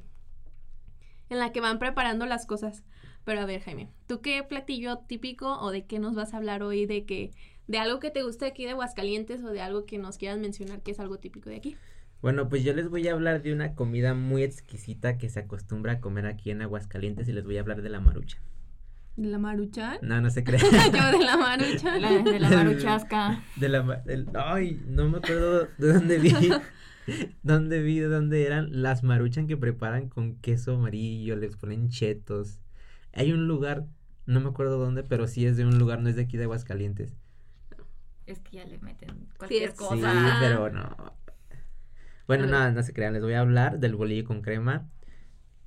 en 1.29 1.39
la 1.39 1.51
que 1.51 1.59
van 1.59 1.79
preparando 1.79 2.27
las 2.27 2.45
cosas. 2.45 2.83
Pero 3.23 3.41
a 3.41 3.47
ver, 3.47 3.61
Jaime, 3.61 3.89
¿tú 4.05 4.21
qué 4.21 4.43
platillo 4.43 4.99
típico 5.07 5.57
o 5.59 5.71
de 5.71 5.87
qué 5.87 5.97
nos 5.97 6.13
vas 6.13 6.35
a 6.35 6.37
hablar 6.37 6.61
hoy 6.61 6.85
de 6.85 7.03
que 7.03 7.31
de 7.65 7.79
algo 7.79 7.99
que 7.99 8.11
te 8.11 8.21
guste 8.21 8.45
aquí 8.45 8.65
de 8.65 8.71
Aguascalientes 8.71 9.43
o 9.43 9.49
de 9.49 9.61
algo 9.61 9.85
que 9.87 9.97
nos 9.97 10.19
quieras 10.19 10.37
mencionar 10.37 10.83
que 10.83 10.91
es 10.91 10.99
algo 10.99 11.17
típico 11.17 11.49
de 11.49 11.55
aquí? 11.55 11.77
Bueno, 12.21 12.47
pues 12.47 12.63
yo 12.63 12.73
les 12.75 12.89
voy 12.89 13.07
a 13.07 13.13
hablar 13.13 13.41
de 13.41 13.53
una 13.53 13.73
comida 13.73 14.13
muy 14.13 14.43
exquisita 14.43 15.17
que 15.17 15.29
se 15.29 15.39
acostumbra 15.39 15.93
a 15.93 15.99
comer 15.99 16.27
aquí 16.27 16.51
en 16.51 16.61
Aguascalientes 16.61 17.27
y 17.27 17.33
les 17.33 17.43
voy 17.43 17.57
a 17.57 17.61
hablar 17.61 17.81
de 17.81 17.89
la 17.89 18.01
marucha. 18.01 18.37
¿De 19.15 19.27
la 19.27 19.37
maruchan? 19.37 19.99
No, 20.01 20.19
no 20.21 20.29
se 20.29 20.43
cree. 20.45 20.59
yo 20.59 21.17
de 21.19 21.23
la 21.23 21.37
maruchan. 21.37 22.01
La, 22.01 22.11
de 22.11 22.39
la 22.39 22.49
maruchasca. 22.49 23.43
De 23.55 23.69
la 23.69 23.81
del, 24.05 24.27
ay, 24.33 24.81
no 24.87 25.07
me 25.09 25.19
acuerdo 25.19 25.67
de 25.77 25.93
dónde 25.93 26.17
vi. 26.17 26.33
dónde 27.43 27.81
vi, 27.81 27.99
de 27.99 28.07
dónde 28.07 28.45
eran 28.45 28.81
las 28.81 29.03
maruchan 29.03 29.47
que 29.47 29.57
preparan 29.57 30.09
con 30.09 30.35
queso 30.37 30.75
amarillo, 30.75 31.35
les 31.35 31.55
ponen 31.55 31.89
chetos. 31.89 32.59
Hay 33.13 33.31
un 33.31 33.47
lugar, 33.47 33.85
no 34.25 34.39
me 34.39 34.49
acuerdo 34.49 34.79
dónde, 34.79 35.03
pero 35.03 35.27
sí 35.27 35.45
es 35.45 35.57
de 35.57 35.65
un 35.65 35.77
lugar, 35.77 36.01
no 36.01 36.09
es 36.09 36.15
de 36.15 36.23
aquí 36.23 36.37
de 36.37 36.45
Aguascalientes. 36.45 37.15
Es 38.25 38.39
que 38.39 38.57
ya 38.57 38.65
le 38.65 38.79
meten 38.79 39.27
cualquier 39.37 39.71
sí, 39.71 39.77
cosa. 39.77 40.11
Sí, 40.11 40.29
pero 40.39 40.71
no. 40.71 41.13
Bueno, 42.25 42.47
nada, 42.47 42.69
no, 42.69 42.77
no 42.77 42.83
se 42.83 42.93
crean, 42.93 43.13
les 43.13 43.21
voy 43.21 43.33
a 43.33 43.41
hablar 43.41 43.79
del 43.79 43.95
bolillo 43.95 44.23
con 44.23 44.41
crema 44.41 44.89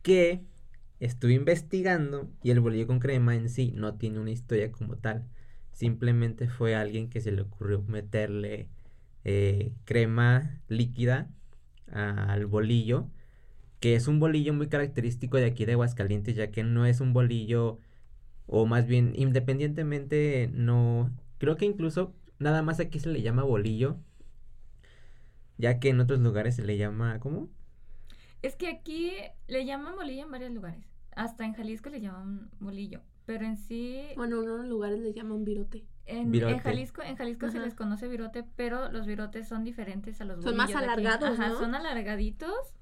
que 0.03 0.43
estuve 1.00 1.35
investigando 1.35 2.31
y 2.43 2.50
el 2.50 2.61
bolillo 2.61 2.87
con 2.87 3.00
crema 3.00 3.35
en 3.35 3.49
sí 3.49 3.73
no 3.75 3.95
tiene 3.95 4.21
una 4.21 4.31
historia 4.31 4.73
como 4.73 4.97
tal. 4.97 5.26
Simplemente 5.73 6.49
fue 6.49 6.75
alguien 6.75 7.11
que 7.11 7.21
se 7.21 7.33
le 7.33 7.43
ocurrió 7.43 7.83
meterle 7.83 8.69
eh, 9.25 9.73
crema 9.85 10.61
líquida 10.69 11.31
al 11.93 12.47
bolillo, 12.47 13.11
que 13.81 13.97
es 13.97 14.09
un 14.09 14.21
bolillo 14.21 14.55
muy 14.55 14.69
característico 14.69 15.37
de 15.38 15.47
aquí 15.47 15.65
de 15.67 15.73
Aguascalientes, 15.73 16.37
ya 16.37 16.50
que 16.50 16.65
no 16.65 16.87
es 16.87 17.00
un 17.00 17.12
bolillo, 17.12 17.81
o 18.47 18.67
más 18.67 18.87
bien 18.87 19.12
independientemente, 19.17 20.50
no, 20.53 21.11
creo 21.38 21.57
que 21.57 21.67
incluso 21.67 22.15
nada 22.38 22.62
más 22.62 22.81
aquí 22.81 23.00
se 23.00 23.11
le 23.11 23.23
llama 23.23 23.45
bolillo, 23.45 23.99
ya 25.59 25.79
que 25.81 25.88
en 25.91 26.00
otros 26.00 26.21
lugares 26.21 26.57
se 26.57 26.65
le 26.65 26.76
llama, 26.76 27.19
¿cómo? 27.21 27.49
Es 28.47 28.57
que 28.57 28.69
aquí 28.69 29.12
le 29.49 29.65
llaman 29.65 29.97
bolillo 29.97 30.23
en 30.23 30.31
varios 30.31 30.53
lugares. 30.53 30.87
Hasta 31.15 31.45
en 31.45 31.55
Jalisco 31.55 31.91
le 31.91 32.00
llaman 32.00 32.50
bolillo. 32.61 33.00
Pero 33.25 33.45
en 33.45 33.57
sí. 33.57 34.05
Bueno, 34.17 34.43
en 34.43 34.50
unos 34.50 34.67
lugares 34.67 35.00
le 35.00 35.12
llaman 35.12 35.45
virote. 35.45 35.85
En, 36.05 36.33
en 36.33 36.59
Jalisco, 36.61 37.03
en 37.03 37.17
Jalisco 37.17 37.50
se 37.50 37.59
les 37.59 37.75
conoce 37.75 38.07
virote, 38.07 38.45
pero 38.55 38.93
los 38.93 39.07
virotes 39.07 39.49
son 39.49 39.65
diferentes 39.65 40.21
a 40.21 40.25
los 40.25 40.37
son 40.37 40.57
bolillos. 40.57 40.71
Son 40.71 40.81
más 40.81 40.83
alargados, 40.83 41.41
Ajá, 41.41 41.49
¿no? 41.49 41.59
son 41.59 41.75
alargaditos. 41.75 42.75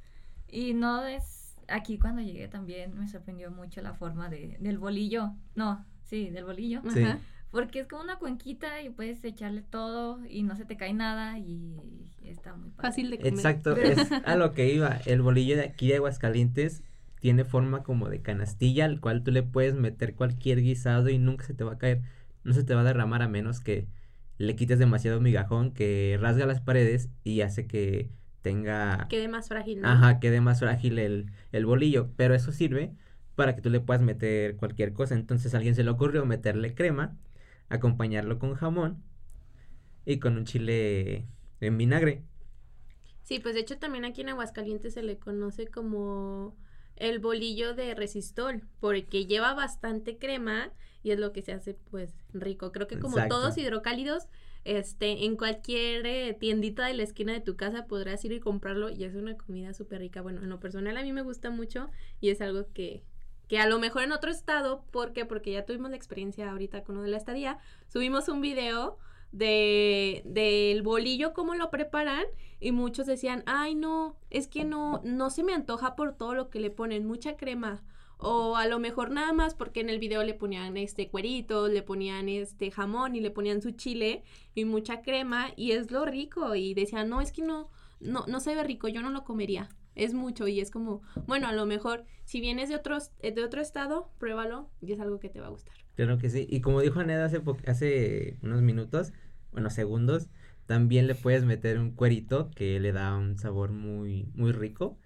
Y 0.48 0.74
no 0.74 1.04
es. 1.06 1.56
Aquí 1.68 1.98
cuando 1.98 2.20
llegué 2.20 2.46
también 2.48 2.98
me 2.98 3.08
sorprendió 3.08 3.50
mucho 3.50 3.80
la 3.80 3.94
forma 3.94 4.28
de, 4.28 4.58
del 4.60 4.76
bolillo. 4.76 5.32
No, 5.54 5.82
sí, 6.02 6.28
del 6.28 6.44
bolillo. 6.44 6.82
Sí. 6.92 7.02
Ajá. 7.02 7.18
Porque 7.54 7.78
es 7.78 7.86
como 7.86 8.02
una 8.02 8.16
cuenquita 8.16 8.82
y 8.82 8.90
puedes 8.90 9.22
echarle 9.24 9.62
todo 9.62 10.18
y 10.28 10.42
no 10.42 10.56
se 10.56 10.64
te 10.64 10.76
cae 10.76 10.92
nada 10.92 11.38
y 11.38 11.76
está 12.24 12.52
muy 12.54 12.70
padre. 12.70 12.88
Fácil 12.88 13.10
de 13.10 13.18
comer. 13.18 13.32
Exacto, 13.32 13.76
es 13.76 14.10
a 14.24 14.34
lo 14.34 14.52
que 14.52 14.74
iba. 14.74 14.98
El 15.06 15.22
bolillo 15.22 15.56
de 15.56 15.62
aquí 15.62 15.86
de 15.86 15.96
Aguascalientes 15.96 16.82
tiene 17.20 17.44
forma 17.44 17.84
como 17.84 18.08
de 18.08 18.20
canastilla, 18.22 18.86
al 18.86 19.00
cual 19.00 19.22
tú 19.22 19.30
le 19.30 19.44
puedes 19.44 19.74
meter 19.74 20.16
cualquier 20.16 20.62
guisado 20.62 21.10
y 21.10 21.18
nunca 21.18 21.44
se 21.44 21.54
te 21.54 21.62
va 21.62 21.74
a 21.74 21.78
caer, 21.78 22.02
no 22.42 22.54
se 22.54 22.64
te 22.64 22.74
va 22.74 22.80
a 22.80 22.84
derramar 22.84 23.22
a 23.22 23.28
menos 23.28 23.60
que 23.60 23.86
le 24.36 24.56
quites 24.56 24.80
demasiado 24.80 25.20
migajón 25.20 25.70
que 25.70 26.18
rasga 26.20 26.46
las 26.46 26.60
paredes 26.60 27.08
y 27.22 27.42
hace 27.42 27.68
que 27.68 28.10
tenga... 28.42 29.06
Quede 29.08 29.28
más 29.28 29.46
frágil, 29.46 29.80
¿no? 29.80 29.88
Ajá, 29.88 30.18
quede 30.18 30.40
más 30.40 30.58
frágil 30.58 30.98
el, 30.98 31.30
el 31.52 31.66
bolillo, 31.66 32.10
pero 32.16 32.34
eso 32.34 32.50
sirve 32.50 32.92
para 33.36 33.54
que 33.54 33.62
tú 33.62 33.70
le 33.70 33.78
puedas 33.78 34.02
meter 34.02 34.56
cualquier 34.56 34.92
cosa. 34.92 35.14
Entonces 35.14 35.54
a 35.54 35.58
alguien 35.58 35.76
se 35.76 35.84
le 35.84 35.90
ocurrió 35.90 36.26
meterle 36.26 36.74
crema 36.74 37.16
acompañarlo 37.68 38.38
con 38.38 38.54
jamón 38.54 39.02
y 40.06 40.18
con 40.18 40.36
un 40.36 40.44
chile 40.44 41.26
en 41.60 41.78
vinagre. 41.78 42.22
Sí, 43.22 43.38
pues 43.38 43.54
de 43.54 43.60
hecho 43.60 43.78
también 43.78 44.04
aquí 44.04 44.20
en 44.20 44.28
Aguascalientes 44.30 44.94
se 44.94 45.02
le 45.02 45.18
conoce 45.18 45.66
como 45.68 46.56
el 46.96 47.18
bolillo 47.18 47.74
de 47.74 47.94
resistol, 47.94 48.62
porque 48.80 49.26
lleva 49.26 49.54
bastante 49.54 50.18
crema 50.18 50.72
y 51.02 51.10
es 51.10 51.18
lo 51.18 51.32
que 51.32 51.42
se 51.42 51.52
hace 51.52 51.74
pues 51.90 52.14
rico. 52.32 52.70
Creo 52.72 52.86
que 52.86 52.98
como 52.98 53.16
Exacto. 53.16 53.36
todos 53.36 53.58
hidrocálidos, 53.58 54.28
este, 54.64 55.24
en 55.24 55.36
cualquier 55.36 56.06
eh, 56.06 56.34
tiendita 56.38 56.86
de 56.86 56.94
la 56.94 57.02
esquina 57.02 57.32
de 57.32 57.40
tu 57.40 57.56
casa 57.56 57.86
podrás 57.86 58.24
ir 58.24 58.32
y 58.32 58.40
comprarlo 58.40 58.90
y 58.90 59.04
es 59.04 59.14
una 59.14 59.36
comida 59.36 59.74
súper 59.74 60.00
rica. 60.00 60.22
Bueno, 60.22 60.42
en 60.42 60.48
lo 60.50 60.60
personal 60.60 60.96
a 60.96 61.02
mí 61.02 61.12
me 61.12 61.22
gusta 61.22 61.50
mucho 61.50 61.90
y 62.20 62.30
es 62.30 62.40
algo 62.40 62.72
que, 62.72 63.04
que 63.48 63.58
a 63.58 63.66
lo 63.66 63.78
mejor 63.78 64.02
en 64.02 64.12
otro 64.12 64.30
estado, 64.30 64.84
¿por 64.90 65.12
qué? 65.12 65.24
Porque 65.26 65.52
ya 65.52 65.64
tuvimos 65.64 65.90
la 65.90 65.96
experiencia 65.96 66.50
ahorita 66.50 66.84
con 66.84 66.96
lo 66.96 67.02
de 67.02 67.08
la 67.08 67.16
estadía, 67.16 67.58
subimos 67.88 68.28
un 68.28 68.40
video 68.40 68.98
de 69.32 70.22
del 70.24 70.82
bolillo 70.82 71.32
cómo 71.34 71.54
lo 71.56 71.70
preparan 71.70 72.24
y 72.60 72.70
muchos 72.72 73.06
decían, 73.06 73.42
"Ay, 73.46 73.74
no, 73.74 74.16
es 74.30 74.46
que 74.48 74.64
no 74.64 75.00
no 75.04 75.30
se 75.30 75.42
me 75.42 75.52
antoja 75.54 75.96
por 75.96 76.16
todo 76.16 76.34
lo 76.34 76.50
que 76.50 76.60
le 76.60 76.70
ponen, 76.70 77.06
mucha 77.06 77.36
crema." 77.36 77.82
O 78.16 78.56
a 78.56 78.66
lo 78.66 78.78
mejor 78.78 79.10
nada 79.10 79.32
más 79.32 79.54
porque 79.54 79.80
en 79.80 79.90
el 79.90 79.98
video 79.98 80.22
le 80.22 80.34
ponían 80.34 80.76
este 80.76 81.08
cuerito, 81.10 81.68
le 81.68 81.82
ponían 81.82 82.28
este 82.28 82.70
jamón 82.70 83.16
y 83.16 83.20
le 83.20 83.30
ponían 83.30 83.60
su 83.60 83.72
chile 83.72 84.22
y 84.54 84.64
mucha 84.64 85.02
crema 85.02 85.48
y 85.56 85.72
es 85.72 85.90
lo 85.90 86.04
rico 86.06 86.54
y 86.54 86.72
decían, 86.74 87.08
"No, 87.08 87.20
es 87.20 87.32
que 87.32 87.42
no 87.42 87.70
no 88.00 88.24
no 88.28 88.40
se 88.40 88.54
ve 88.54 88.62
rico, 88.64 88.88
yo 88.88 89.02
no 89.02 89.10
lo 89.10 89.24
comería." 89.24 89.68
Es 89.94 90.14
mucho 90.14 90.48
y 90.48 90.60
es 90.60 90.70
como, 90.70 91.02
bueno, 91.26 91.46
a 91.46 91.52
lo 91.52 91.66
mejor 91.66 92.04
si 92.24 92.40
vienes 92.40 92.68
de 92.68 92.76
otros 92.76 93.12
de 93.22 93.44
otro 93.44 93.60
estado, 93.60 94.10
pruébalo 94.18 94.70
y 94.80 94.92
es 94.92 95.00
algo 95.00 95.20
que 95.20 95.28
te 95.28 95.40
va 95.40 95.46
a 95.46 95.50
gustar. 95.50 95.74
Claro 95.94 96.18
que 96.18 96.30
sí. 96.30 96.46
Y 96.50 96.60
como 96.60 96.80
dijo 96.80 97.00
Aneda 97.00 97.26
hace, 97.26 97.40
hace 97.66 98.36
unos 98.42 98.62
minutos, 98.62 99.12
bueno, 99.52 99.70
segundos, 99.70 100.28
también 100.66 101.06
le 101.06 101.14
puedes 101.14 101.44
meter 101.44 101.78
un 101.78 101.92
cuerito 101.92 102.50
que 102.56 102.80
le 102.80 102.92
da 102.92 103.16
un 103.16 103.38
sabor 103.38 103.70
muy, 103.70 104.26
muy 104.34 104.52
rico. 104.52 104.98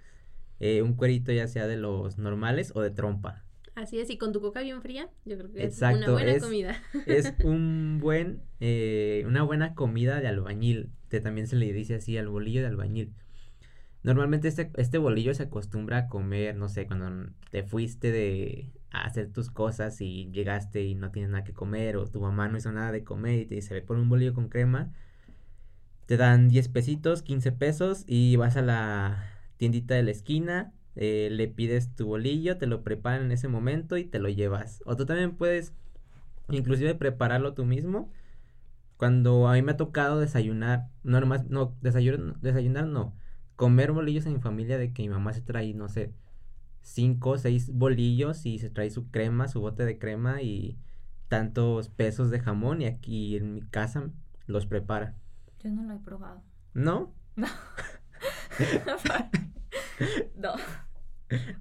Eh, 0.60 0.82
un 0.82 0.94
cuerito 0.94 1.30
ya 1.32 1.46
sea 1.46 1.66
de 1.66 1.76
los 1.76 2.18
normales 2.18 2.72
o 2.74 2.80
de 2.80 2.90
trompa. 2.90 3.44
Así 3.74 4.00
es, 4.00 4.10
y 4.10 4.18
con 4.18 4.32
tu 4.32 4.40
coca 4.40 4.60
bien 4.60 4.82
fría, 4.82 5.08
yo 5.24 5.38
creo 5.38 5.52
que 5.52 5.60
es 5.60 5.66
Exacto, 5.66 5.98
una 5.98 6.10
buena 6.12 6.32
es- 6.32 6.42
comida. 6.42 6.82
Es 7.06 7.32
un 7.44 7.98
buen, 8.00 8.40
eh, 8.60 9.22
una 9.26 9.42
buena 9.44 9.74
comida 9.74 10.20
de 10.20 10.26
albañil, 10.26 10.90
que 11.10 11.20
también 11.20 11.46
se 11.46 11.54
le 11.56 11.72
dice 11.72 11.94
así 11.94 12.18
al 12.18 12.28
bolillo 12.28 12.60
de 12.60 12.66
albañil. 12.66 13.12
Normalmente 14.08 14.48
este, 14.48 14.70
este 14.76 14.96
bolillo 14.96 15.34
se 15.34 15.42
acostumbra 15.42 15.98
a 15.98 16.08
comer, 16.08 16.56
no 16.56 16.70
sé, 16.70 16.86
cuando 16.86 17.30
te 17.50 17.62
fuiste 17.62 18.10
de 18.10 18.72
a 18.90 19.04
hacer 19.04 19.30
tus 19.30 19.50
cosas 19.50 20.00
y 20.00 20.30
llegaste 20.30 20.82
y 20.82 20.94
no 20.94 21.10
tienes 21.10 21.30
nada 21.30 21.44
que 21.44 21.52
comer 21.52 21.98
o 21.98 22.06
tu 22.06 22.18
mamá 22.22 22.48
no 22.48 22.56
hizo 22.56 22.72
nada 22.72 22.90
de 22.90 23.04
comer 23.04 23.40
y 23.40 23.44
te 23.44 23.56
dice, 23.56 23.74
ve 23.74 23.82
por 23.82 23.98
un 23.98 24.08
bolillo 24.08 24.32
con 24.32 24.48
crema, 24.48 24.94
te 26.06 26.16
dan 26.16 26.48
10 26.48 26.68
pesitos, 26.68 27.20
15 27.20 27.52
pesos 27.52 28.04
y 28.06 28.36
vas 28.36 28.56
a 28.56 28.62
la 28.62 29.26
tiendita 29.58 29.94
de 29.94 30.04
la 30.04 30.10
esquina, 30.10 30.72
eh, 30.96 31.28
le 31.30 31.46
pides 31.46 31.94
tu 31.94 32.06
bolillo, 32.06 32.56
te 32.56 32.66
lo 32.66 32.82
preparan 32.82 33.26
en 33.26 33.32
ese 33.32 33.48
momento 33.48 33.98
y 33.98 34.04
te 34.04 34.20
lo 34.20 34.30
llevas. 34.30 34.82
O 34.86 34.96
tú 34.96 35.04
también 35.04 35.36
puedes 35.36 35.74
inclusive 36.48 36.94
prepararlo 36.94 37.52
tú 37.52 37.66
mismo. 37.66 38.10
Cuando 38.96 39.48
a 39.48 39.52
mí 39.52 39.60
me 39.60 39.72
ha 39.72 39.76
tocado 39.76 40.18
desayunar, 40.18 40.88
no 41.02 41.20
nomás, 41.20 41.44
no, 41.50 41.76
desayunar, 41.82 42.40
desayunar 42.40 42.86
no, 42.86 43.14
comer 43.58 43.90
bolillos 43.90 44.24
en 44.24 44.34
mi 44.34 44.38
familia 44.38 44.78
de 44.78 44.92
que 44.92 45.02
mi 45.02 45.08
mamá 45.08 45.32
se 45.32 45.40
trae, 45.40 45.74
no 45.74 45.88
sé, 45.88 46.14
cinco 46.80 47.30
o 47.30 47.38
seis 47.38 47.72
bolillos 47.74 48.46
y 48.46 48.60
se 48.60 48.70
trae 48.70 48.88
su 48.88 49.10
crema, 49.10 49.48
su 49.48 49.60
bote 49.60 49.84
de 49.84 49.98
crema 49.98 50.42
y 50.42 50.78
tantos 51.26 51.88
pesos 51.88 52.30
de 52.30 52.38
jamón 52.38 52.82
y 52.82 52.86
aquí 52.86 53.36
en 53.36 53.54
mi 53.54 53.62
casa 53.62 54.10
los 54.46 54.66
prepara. 54.66 55.16
Yo 55.58 55.72
no 55.72 55.82
lo 55.82 55.94
he 55.94 55.98
probado. 55.98 56.44
¿No? 56.72 57.12
No. 57.34 57.48
no. 60.36 60.52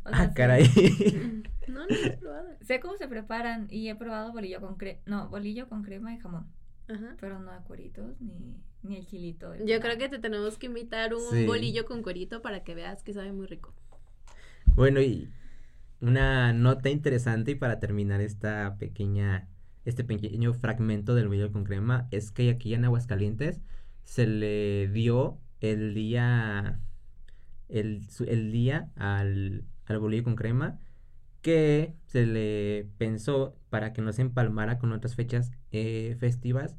O 0.05 0.09
sea, 0.09 0.13
Ah, 0.13 0.27
sí, 0.27 0.33
caray. 0.35 1.43
No, 1.67 1.79
no 1.79 1.85
lo 1.87 1.95
he 1.95 2.17
probado. 2.17 2.49
Sé 2.61 2.79
cómo 2.79 2.95
se 2.95 3.07
preparan 3.07 3.65
y 3.71 3.89
he 3.89 3.95
probado 3.95 4.31
bolillo 4.31 4.61
con 4.61 4.75
crema. 4.77 4.99
No, 5.07 5.29
bolillo 5.29 5.67
con 5.67 5.81
crema 5.83 6.13
y 6.13 6.19
jamón. 6.19 6.45
Ajá. 6.89 7.15
Pero 7.19 7.39
no 7.39 7.51
a 7.51 7.59
cueritos 7.63 8.19
ni, 8.21 8.55
ni 8.83 8.97
el 8.97 9.05
chilito. 9.05 9.53
Yo 9.55 9.79
creo 9.79 9.97
que 9.97 10.09
te 10.09 10.19
tenemos 10.19 10.57
que 10.57 10.67
invitar 10.67 11.13
un 11.13 11.21
Sí. 11.31 11.45
bolillo 11.45 11.85
con 11.85 12.01
cuerito 12.03 12.41
para 12.41 12.63
que 12.63 12.75
veas 12.75 13.03
que 13.03 13.13
sabe 13.13 13.31
muy 13.33 13.47
rico. 13.47 13.73
Bueno, 14.75 15.01
y 15.01 15.29
una 16.01 16.53
nota 16.53 16.89
interesante 16.89 17.51
y 17.51 17.55
para 17.55 17.79
terminar 17.79 18.21
esta 18.21 18.75
pequeña, 18.77 19.47
este 19.85 20.03
pequeño 20.03 20.53
fragmento 20.53 21.15
del 21.15 21.27
bolillo 21.27 21.51
con 21.51 21.63
crema 21.63 22.07
es 22.11 22.31
que 22.31 22.49
aquí 22.51 22.73
en 22.73 22.85
Aguascalientes 22.85 23.61
se 24.03 24.27
le 24.27 24.87
dio 24.87 25.39
el 25.59 25.93
día, 25.93 26.79
el, 27.69 28.07
su- 28.09 28.23
el 28.25 28.51
día 28.51 28.91
al, 28.95 29.65
al 29.87 29.99
bolillo 29.99 30.23
con 30.23 30.35
crema 30.35 30.79
que 31.47 31.95
se 32.07 32.25
le 32.25 32.89
pensó 32.97 33.55
para 33.69 33.93
que 33.93 34.01
no 34.01 34.11
se 34.11 34.21
empalmara 34.21 34.79
con 34.79 34.91
otras 34.91 35.15
fechas 35.15 35.53
eh, 35.71 36.17
festivas 36.19 36.75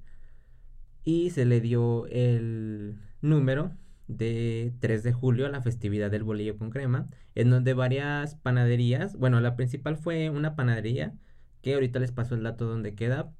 y 1.04 1.30
se 1.30 1.46
le 1.46 1.62
dio 1.62 2.06
el 2.08 2.98
número 3.22 3.72
de 4.08 4.74
3 4.80 5.02
de 5.04 5.14
julio 5.14 5.46
a 5.46 5.48
la 5.48 5.62
festividad 5.62 6.10
del 6.10 6.22
bolillo 6.22 6.58
con 6.58 6.68
crema 6.68 7.08
en 7.34 7.48
donde 7.48 7.72
varias 7.72 8.34
panaderías, 8.34 9.16
bueno, 9.16 9.40
la 9.40 9.56
principal 9.56 9.96
fue 9.96 10.28
una 10.28 10.54
panadería, 10.54 11.14
que 11.62 11.72
ahorita 11.72 11.98
les 11.98 12.12
paso 12.12 12.34
el 12.34 12.42
dato 12.42 12.66
donde 12.66 12.94
queda, 12.94 13.32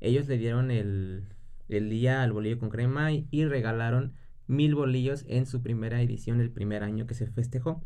ellos 0.00 0.28
le 0.28 0.38
dieron 0.38 0.70
el, 0.70 1.26
el 1.68 1.90
día 1.90 2.22
al 2.22 2.32
bolillo 2.32 2.58
con 2.58 2.70
crema 2.70 3.12
y, 3.12 3.28
y 3.30 3.44
regalaron 3.44 4.14
mil 4.46 4.74
bolillos 4.74 5.26
en 5.28 5.44
su 5.44 5.60
primera 5.60 6.00
edición, 6.00 6.40
el 6.40 6.50
primer 6.50 6.84
año 6.84 7.06
que 7.06 7.12
se 7.12 7.26
festejó. 7.26 7.84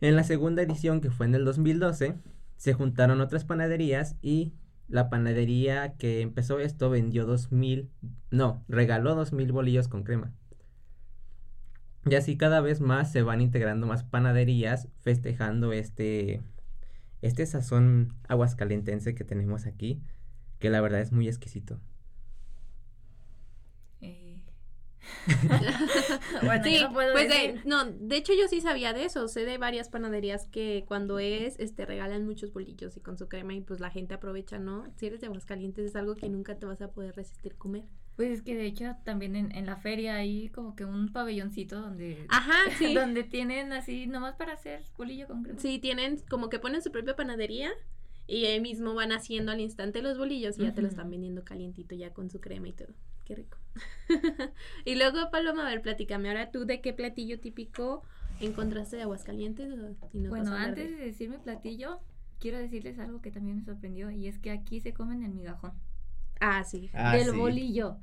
En 0.00 0.14
la 0.16 0.22
segunda 0.24 0.62
edición, 0.62 1.00
que 1.00 1.10
fue 1.10 1.26
en 1.26 1.34
el 1.34 1.44
2012, 1.44 2.14
se 2.56 2.72
juntaron 2.72 3.20
otras 3.20 3.44
panaderías 3.44 4.16
y 4.22 4.52
la 4.88 5.10
panadería 5.10 5.94
que 5.94 6.20
empezó 6.20 6.60
esto 6.60 6.88
vendió 6.88 7.26
dos 7.26 7.52
mil, 7.52 7.90
no, 8.30 8.64
regaló 8.68 9.14
dos 9.14 9.32
mil 9.32 9.52
bolillos 9.52 9.88
con 9.88 10.02
crema. 10.02 10.32
Y 12.06 12.14
así 12.14 12.36
cada 12.36 12.60
vez 12.60 12.80
más 12.80 13.12
se 13.12 13.22
van 13.22 13.40
integrando 13.40 13.86
más 13.86 14.04
panaderías 14.04 14.88
festejando 15.00 15.72
este, 15.72 16.42
este 17.20 17.44
sazón 17.44 18.14
aguascalentense 18.28 19.14
que 19.14 19.24
tenemos 19.24 19.66
aquí, 19.66 20.00
que 20.58 20.70
la 20.70 20.80
verdad 20.80 21.00
es 21.00 21.12
muy 21.12 21.28
exquisito. 21.28 21.78
Eh. 24.00 24.40
bueno, 26.42 26.64
sí, 26.64 26.78
yo 26.78 26.88
no 26.88 26.92
puedo 26.92 27.12
pues 27.12 27.28
de, 27.28 27.60
no, 27.64 27.84
de 27.84 28.16
hecho 28.16 28.32
yo 28.32 28.48
sí 28.48 28.60
sabía 28.60 28.92
de 28.92 29.04
eso, 29.04 29.28
sé 29.28 29.44
de 29.44 29.58
varias 29.58 29.88
panaderías 29.88 30.46
que 30.48 30.84
cuando 30.86 31.18
es, 31.18 31.58
este, 31.58 31.86
regalan 31.86 32.24
muchos 32.24 32.52
bolillos 32.52 32.96
y 32.96 33.00
con 33.00 33.18
su 33.18 33.28
crema 33.28 33.54
y 33.54 33.60
pues 33.60 33.80
la 33.80 33.90
gente 33.90 34.14
aprovecha, 34.14 34.58
¿no? 34.58 34.86
Si 34.96 35.06
eres 35.06 35.20
de 35.20 35.26
Aguascalientes 35.26 35.84
es 35.84 35.96
algo 35.96 36.16
que 36.16 36.28
nunca 36.28 36.58
te 36.58 36.66
vas 36.66 36.80
a 36.80 36.90
poder 36.90 37.14
resistir 37.14 37.56
comer. 37.56 37.84
Pues 38.16 38.30
es 38.30 38.42
que 38.42 38.56
de 38.56 38.66
hecho 38.66 38.96
también 39.04 39.36
en, 39.36 39.54
en 39.54 39.66
la 39.66 39.76
feria 39.76 40.16
hay 40.16 40.48
como 40.48 40.74
que 40.74 40.84
un 40.84 41.12
pabelloncito 41.12 41.80
donde, 41.80 42.26
Ajá, 42.28 42.54
sí. 42.78 42.94
donde 42.94 43.22
tienen 43.22 43.72
así 43.72 44.06
nomás 44.06 44.34
para 44.34 44.54
hacer 44.54 44.82
bolillo 44.96 45.28
con 45.28 45.44
crema. 45.44 45.60
Sí, 45.60 45.78
tienen 45.78 46.18
como 46.28 46.48
que 46.48 46.58
ponen 46.58 46.82
su 46.82 46.90
propia 46.90 47.14
panadería 47.14 47.70
y 48.28 48.44
ahí 48.46 48.60
mismo 48.60 48.94
van 48.94 49.10
haciendo 49.10 49.50
al 49.50 49.60
instante 49.60 50.00
los 50.02 50.16
bolillos 50.18 50.56
y 50.58 50.62
ya 50.62 50.72
te 50.74 50.82
lo 50.82 50.86
Ujú. 50.86 50.94
están 50.96 51.10
vendiendo 51.10 51.42
calientito 51.44 51.96
ya 51.96 52.12
con 52.12 52.30
su 52.30 52.40
crema 52.40 52.68
y 52.68 52.72
todo. 52.72 52.88
Qué 53.24 53.34
rico. 53.34 53.58
y 54.84 54.94
luego, 54.94 55.30
Paloma, 55.32 55.66
a 55.66 55.70
ver, 55.70 55.82
platícame 55.82 56.28
ahora 56.28 56.50
tú 56.52 56.64
de 56.64 56.80
qué 56.80 56.92
platillo 56.92 57.40
típico 57.40 58.02
encontraste 58.40 58.96
de 58.96 59.02
Aguascalientes. 59.02 59.72
o- 59.72 59.96
y 60.12 60.20
vas 60.20 60.28
Bueno, 60.30 60.52
antes 60.54 60.90
de- 60.90 60.96
de 60.96 61.04
decir 61.06 61.28
mi 61.28 61.38
platillo, 61.38 62.00
quiero 62.38 62.58
decirles 62.58 62.98
algo 63.00 63.20
que 63.20 63.30
también 63.32 63.56
me 63.56 63.64
sorprendió 63.64 64.10
y 64.10 64.28
es 64.28 64.38
que 64.38 64.50
aquí 64.50 64.80
se 64.80 64.92
comen 64.92 65.24
el 65.24 65.32
migajón 65.32 65.72
Ah, 66.40 66.62
sí. 66.64 66.90
del 67.12 67.32
bolillo. 67.32 67.96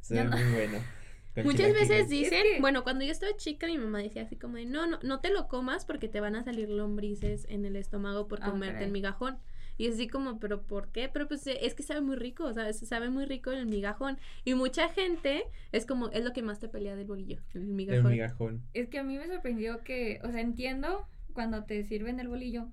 Se 0.00 0.14
ve 0.14 0.24
no- 0.24 0.30
muy 0.36 0.52
bueno. 0.52 0.78
Muchas 1.42 1.72
veces 1.72 2.08
dicen, 2.08 2.42
que- 2.44 2.60
bueno, 2.60 2.84
cuando 2.84 3.04
yo 3.04 3.10
estaba 3.10 3.36
chica, 3.36 3.66
mi 3.66 3.76
mamá 3.78 3.98
decía 3.98 4.22
así 4.22 4.36
como 4.36 4.56
de, 4.56 4.66
no, 4.66 4.86
no, 4.86 4.98
no 5.02 5.20
te 5.20 5.30
lo 5.30 5.48
comas 5.48 5.84
porque 5.84 6.08
te 6.08 6.20
van 6.20 6.36
a 6.36 6.44
salir 6.44 6.68
lombrices 6.68 7.46
en 7.48 7.64
el 7.64 7.74
estómago 7.76 8.28
por 8.28 8.40
Ah, 8.42 8.50
comerte 8.50 8.84
el 8.84 8.92
migajón. 8.92 9.38
Y 9.76 9.86
es 9.88 9.94
así 9.94 10.06
como, 10.06 10.38
pero 10.38 10.62
¿por 10.62 10.92
qué? 10.92 11.08
Pero 11.12 11.26
pues 11.26 11.44
es 11.48 11.74
que 11.74 11.82
sabe 11.82 12.00
muy 12.00 12.14
rico, 12.14 12.52
¿sabes? 12.54 12.78
Sabe 12.78 13.10
muy 13.10 13.24
rico 13.24 13.50
el 13.50 13.66
migajón. 13.66 14.18
Y 14.44 14.54
mucha 14.54 14.88
gente 14.88 15.42
es 15.72 15.84
como, 15.84 16.10
es 16.10 16.22
lo 16.24 16.32
que 16.32 16.42
más 16.42 16.60
te 16.60 16.68
pelea 16.68 16.94
del 16.94 17.06
bolillo, 17.08 17.40
el 17.54 17.62
El 17.62 17.66
migajón. 17.68 18.12
migajón. 18.12 18.62
Es 18.72 18.88
que 18.88 19.00
a 19.00 19.02
mí 19.02 19.18
me 19.18 19.26
sorprendió 19.26 19.82
que, 19.82 20.20
o 20.22 20.30
sea, 20.30 20.40
entiendo 20.40 21.08
cuando 21.32 21.64
te 21.64 21.82
sirven 21.82 22.20
el 22.20 22.28
bolillo, 22.28 22.68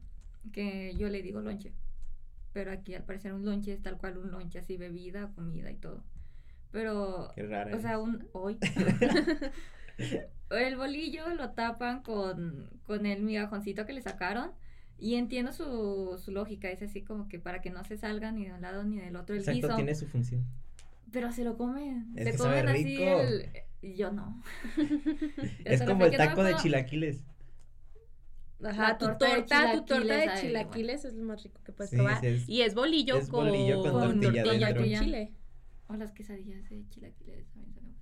que 0.53 0.93
yo 0.95 1.09
le 1.09 1.23
digo 1.23 1.41
lonche. 1.41 1.73
Pero 2.53 2.71
aquí 2.71 2.93
al 2.93 3.03
parecer 3.03 3.33
un 3.33 3.45
lonche 3.45 3.73
es 3.73 3.81
tal 3.81 3.97
cual 3.97 4.19
un 4.19 4.29
lonche, 4.29 4.59
así 4.59 4.77
bebida, 4.77 5.31
comida 5.33 5.71
y 5.71 5.77
todo. 5.77 6.03
Pero, 6.71 7.31
Qué 7.35 7.43
raro. 7.43 7.75
o 7.75 7.79
sea, 7.79 7.99
un 7.99 8.27
hoy. 8.33 8.57
el 10.49 10.75
bolillo 10.77 11.27
lo 11.35 11.51
tapan 11.51 12.01
con, 12.01 12.69
con 12.83 13.05
el 13.05 13.21
migajoncito 13.23 13.85
que 13.85 13.93
le 13.93 14.01
sacaron. 14.01 14.51
Y 14.97 15.15
entiendo 15.15 15.51
su, 15.51 16.19
su 16.23 16.31
lógica, 16.31 16.69
es 16.69 16.81
así 16.83 17.01
como 17.01 17.27
que 17.27 17.39
para 17.39 17.59
que 17.61 17.71
no 17.71 17.83
se 17.83 17.97
salga 17.97 18.31
ni 18.31 18.45
de 18.45 18.53
un 18.53 18.61
lado 18.61 18.83
ni 18.83 18.99
del 18.99 19.15
otro 19.15 19.33
el 19.33 19.41
Exacto, 19.41 19.61
guiso. 19.67 19.75
tiene 19.75 19.95
su 19.95 20.05
función. 20.07 20.45
Pero 21.11 21.31
se 21.31 21.43
lo 21.43 21.57
comen. 21.57 22.13
Es 22.15 22.25
se 22.25 22.31
que 22.33 22.37
comen 22.37 22.65
sabe 22.67 22.71
así 22.71 22.83
rico. 22.97 23.19
el, 23.81 23.95
Yo 23.95 24.11
no. 24.11 24.41
Es 25.65 25.81
como 25.81 26.05
el 26.05 26.15
taco 26.15 26.43
de 26.43 26.55
chilaquiles. 26.55 27.23
Ajá, 28.63 28.89
La 28.89 28.97
tu 28.99 29.05
torta 29.07 29.27
torta, 29.27 29.71
de 29.71 29.77
tu 29.79 29.85
torta 29.85 30.13
de 30.17 30.39
chilaquiles, 30.39 31.03
es 31.05 31.15
lo 31.15 31.23
más 31.23 31.41
rico 31.43 31.59
que 31.65 31.71
puedes 31.71 31.89
Sí, 31.89 31.95
probar. 31.95 32.19
sí, 32.21 32.27
es- 32.27 32.47
y 32.47 32.61
es 32.61 32.75
bolillo 32.75 33.17
es 33.17 33.27
con, 33.27 33.47
bolillo 33.47 33.81
con 33.81 33.91
tortilla 34.21 34.43
tortilla 34.43 34.75
con 34.75 34.83
chile. 34.83 35.31
O 35.91 35.95
las 35.95 36.13
quesadillas 36.13 36.69
de 36.69 36.87
chilaquiles 36.87 37.49
también 37.49 37.73
buenas. 37.73 37.95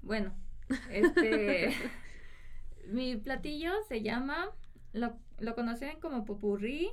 Bueno, 0.00 0.34
este. 0.90 1.74
mi 2.88 3.16
platillo 3.16 3.70
se 3.86 4.00
llama. 4.00 4.48
Lo, 4.94 5.18
lo 5.38 5.54
conocen 5.54 6.00
como 6.00 6.24
popurrí, 6.24 6.88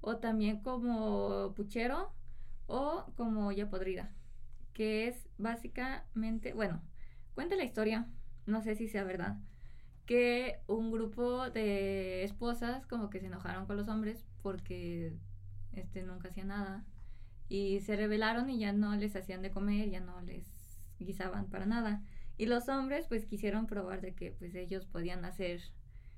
o 0.00 0.16
también 0.16 0.60
como 0.60 1.52
puchero, 1.54 2.14
o 2.66 3.04
como 3.14 3.48
olla 3.48 3.68
podrida. 3.68 4.10
Que 4.72 5.08
es 5.08 5.28
básicamente. 5.36 6.54
Bueno, 6.54 6.80
cuenta 7.34 7.56
la 7.56 7.64
historia, 7.64 8.08
no 8.46 8.62
sé 8.62 8.74
si 8.74 8.88
sea 8.88 9.04
verdad. 9.04 9.36
Que 10.06 10.60
un 10.66 10.90
grupo 10.90 11.50
de 11.50 12.24
esposas 12.24 12.86
como 12.86 13.10
que 13.10 13.20
se 13.20 13.26
enojaron 13.26 13.66
con 13.66 13.76
los 13.76 13.88
hombres 13.88 14.24
porque 14.40 15.12
este 15.72 16.02
nunca 16.02 16.28
hacían 16.28 16.48
nada 16.48 16.86
y 17.48 17.80
se 17.80 17.96
rebelaron 17.96 18.50
y 18.50 18.58
ya 18.58 18.72
no 18.72 18.94
les 18.96 19.16
hacían 19.16 19.42
de 19.42 19.50
comer, 19.50 19.90
ya 19.90 20.00
no 20.00 20.20
les 20.22 20.46
guisaban 20.98 21.46
para 21.46 21.66
nada. 21.66 22.02
Y 22.36 22.46
los 22.46 22.68
hombres 22.68 23.06
pues 23.06 23.26
quisieron 23.26 23.66
probar 23.66 24.00
de 24.00 24.14
que 24.14 24.32
pues 24.32 24.54
ellos 24.54 24.86
podían 24.86 25.24
hacer 25.24 25.60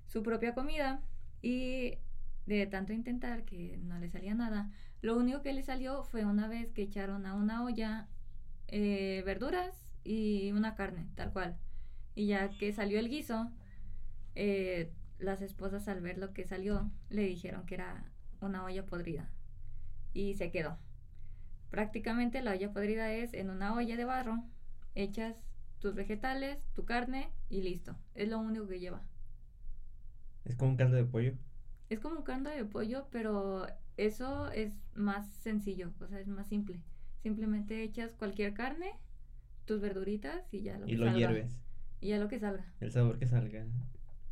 su 0.06 0.22
propia 0.22 0.54
comida 0.54 1.02
y 1.42 1.98
de 2.46 2.66
tanto 2.66 2.92
intentar 2.92 3.44
que 3.44 3.78
no 3.78 3.98
les 3.98 4.12
salía 4.12 4.34
nada, 4.34 4.70
lo 5.00 5.16
único 5.16 5.42
que 5.42 5.52
les 5.52 5.66
salió 5.66 6.02
fue 6.02 6.24
una 6.24 6.48
vez 6.48 6.72
que 6.72 6.82
echaron 6.82 7.26
a 7.26 7.34
una 7.34 7.62
olla 7.64 8.08
eh, 8.66 9.22
verduras 9.24 9.94
y 10.02 10.50
una 10.52 10.74
carne, 10.74 11.06
tal 11.14 11.32
cual. 11.32 11.56
Y 12.14 12.26
ya 12.26 12.48
que 12.50 12.72
salió 12.72 12.98
el 12.98 13.08
guiso, 13.08 13.52
eh, 14.34 14.92
las 15.18 15.42
esposas 15.42 15.86
al 15.88 16.00
ver 16.00 16.18
lo 16.18 16.32
que 16.32 16.44
salió 16.44 16.90
le 17.10 17.22
dijeron 17.22 17.66
que 17.66 17.74
era 17.74 18.10
una 18.40 18.64
olla 18.64 18.86
podrida 18.86 19.30
y 20.14 20.34
se 20.34 20.50
quedó. 20.50 20.78
Prácticamente 21.70 22.42
la 22.42 22.52
olla 22.52 22.72
podrida 22.72 23.12
es 23.12 23.34
en 23.34 23.50
una 23.50 23.74
olla 23.74 23.96
de 23.96 24.04
barro, 24.04 24.42
echas 24.94 25.36
tus 25.80 25.94
vegetales, 25.94 26.58
tu 26.74 26.84
carne 26.84 27.30
y 27.48 27.62
listo. 27.62 27.96
Es 28.14 28.28
lo 28.28 28.38
único 28.38 28.66
que 28.66 28.80
lleva. 28.80 29.02
Es 30.44 30.56
como 30.56 30.70
un 30.72 30.76
caldo 30.76 30.96
de 30.96 31.04
pollo. 31.04 31.34
Es 31.90 32.00
como 32.00 32.16
un 32.18 32.24
caldo 32.24 32.50
de 32.50 32.64
pollo, 32.64 33.08
pero 33.10 33.66
eso 33.96 34.50
es 34.52 34.72
más 34.94 35.28
sencillo, 35.36 35.92
o 36.00 36.06
sea, 36.06 36.20
es 36.20 36.26
más 36.28 36.48
simple. 36.48 36.80
Simplemente 37.22 37.82
echas 37.82 38.14
cualquier 38.14 38.54
carne, 38.54 38.92
tus 39.66 39.80
verduritas 39.80 40.42
y 40.52 40.62
ya 40.62 40.78
lo 40.78 40.86
Y 40.86 40.90
que 40.92 40.96
lo 40.96 41.04
salga. 41.06 41.18
hierves. 41.18 41.58
Y 42.00 42.08
ya 42.08 42.18
lo 42.18 42.28
que 42.28 42.38
salga 42.38 42.64
El 42.80 42.92
sabor 42.92 43.18
que 43.18 43.26
salga. 43.26 43.66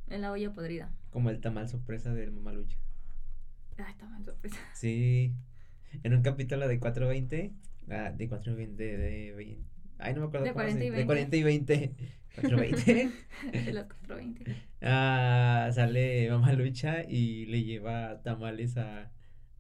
en 0.09 0.21
la 0.21 0.31
olla 0.33 0.53
podrida. 0.53 0.93
Como 1.11 1.31
el 1.31 1.41
tamal 1.41 1.69
sorpresa 1.69 2.15
del 2.15 2.31
mamalucha. 2.33 2.79
Ay, 3.77 3.91
está 3.93 4.07
mal 4.07 4.25
sorpresa. 4.25 4.57
Sí. 4.75 5.35
En 6.03 6.15
un 6.15 6.23
capítulo 6.23 6.69
de 6.69 6.79
420. 6.79 7.53
Ah, 7.91 8.13
de 8.13 8.29
420. 8.29 8.97
De, 8.97 9.33
20. 9.35 9.63
Ay, 9.99 10.15
no 10.15 10.21
me 10.21 10.27
acuerdo 10.27 10.45
De 10.47 10.53
cómo 10.53 10.65
40 10.65 10.85
y 10.85 10.89
se- 10.89 10.91
De 10.91 11.05
20. 11.05 11.07
40 11.07 11.37
y 11.37 11.43
20. 11.43 11.93
420. 12.35 13.11
de 13.65 13.73
las 13.73 13.85
420. 14.07 14.57
Ah, 14.83 15.71
sale 15.75 16.29
Mamalucha 16.31 17.05
y 17.09 17.47
le 17.47 17.65
lleva 17.65 18.23
tamales 18.23 18.77
a, 18.77 19.11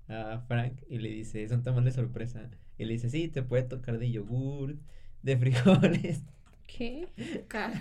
a 0.09 0.40
Frank 0.47 0.75
y 0.88 0.99
le 0.99 1.09
dice, 1.11 1.49
son 1.49 1.62
tamales 1.62 1.95
sorpresa. 1.95 2.50
Y 2.78 2.85
le 2.85 2.93
dice, 2.95 3.09
sí, 3.11 3.28
te 3.28 3.43
puede 3.43 3.62
tocar 3.62 3.99
de 3.99 4.11
yogur, 4.11 4.76
de 5.23 5.37
frijoles. 5.38 6.23
¿Qué? 6.66 7.09
Ca- 7.49 7.73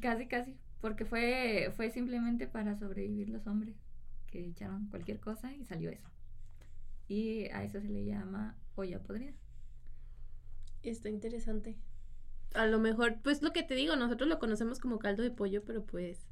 Casi, 0.00 0.26
casi. 0.26 0.56
Porque 0.80 1.04
fue, 1.04 1.70
fue 1.76 1.90
simplemente 1.90 2.46
para 2.46 2.76
sobrevivir 2.78 3.28
los 3.28 3.46
hombres 3.46 3.74
que 4.26 4.46
echaron 4.46 4.86
cualquier 4.88 5.20
cosa 5.20 5.52
y 5.52 5.64
salió 5.64 5.90
eso. 5.90 6.08
Y 7.12 7.44
a 7.50 7.62
eso 7.62 7.78
se 7.78 7.90
le 7.90 8.06
llama 8.06 8.56
olla 8.74 9.02
podrida. 9.02 9.34
Está 10.82 11.10
interesante. 11.10 11.76
A 12.54 12.64
lo 12.64 12.78
mejor, 12.78 13.20
pues 13.22 13.42
lo 13.42 13.52
que 13.52 13.62
te 13.62 13.74
digo, 13.74 13.96
nosotros 13.96 14.30
lo 14.30 14.38
conocemos 14.38 14.80
como 14.80 14.98
caldo 14.98 15.22
de 15.22 15.30
pollo, 15.30 15.62
pero 15.62 15.84
pues 15.84 16.26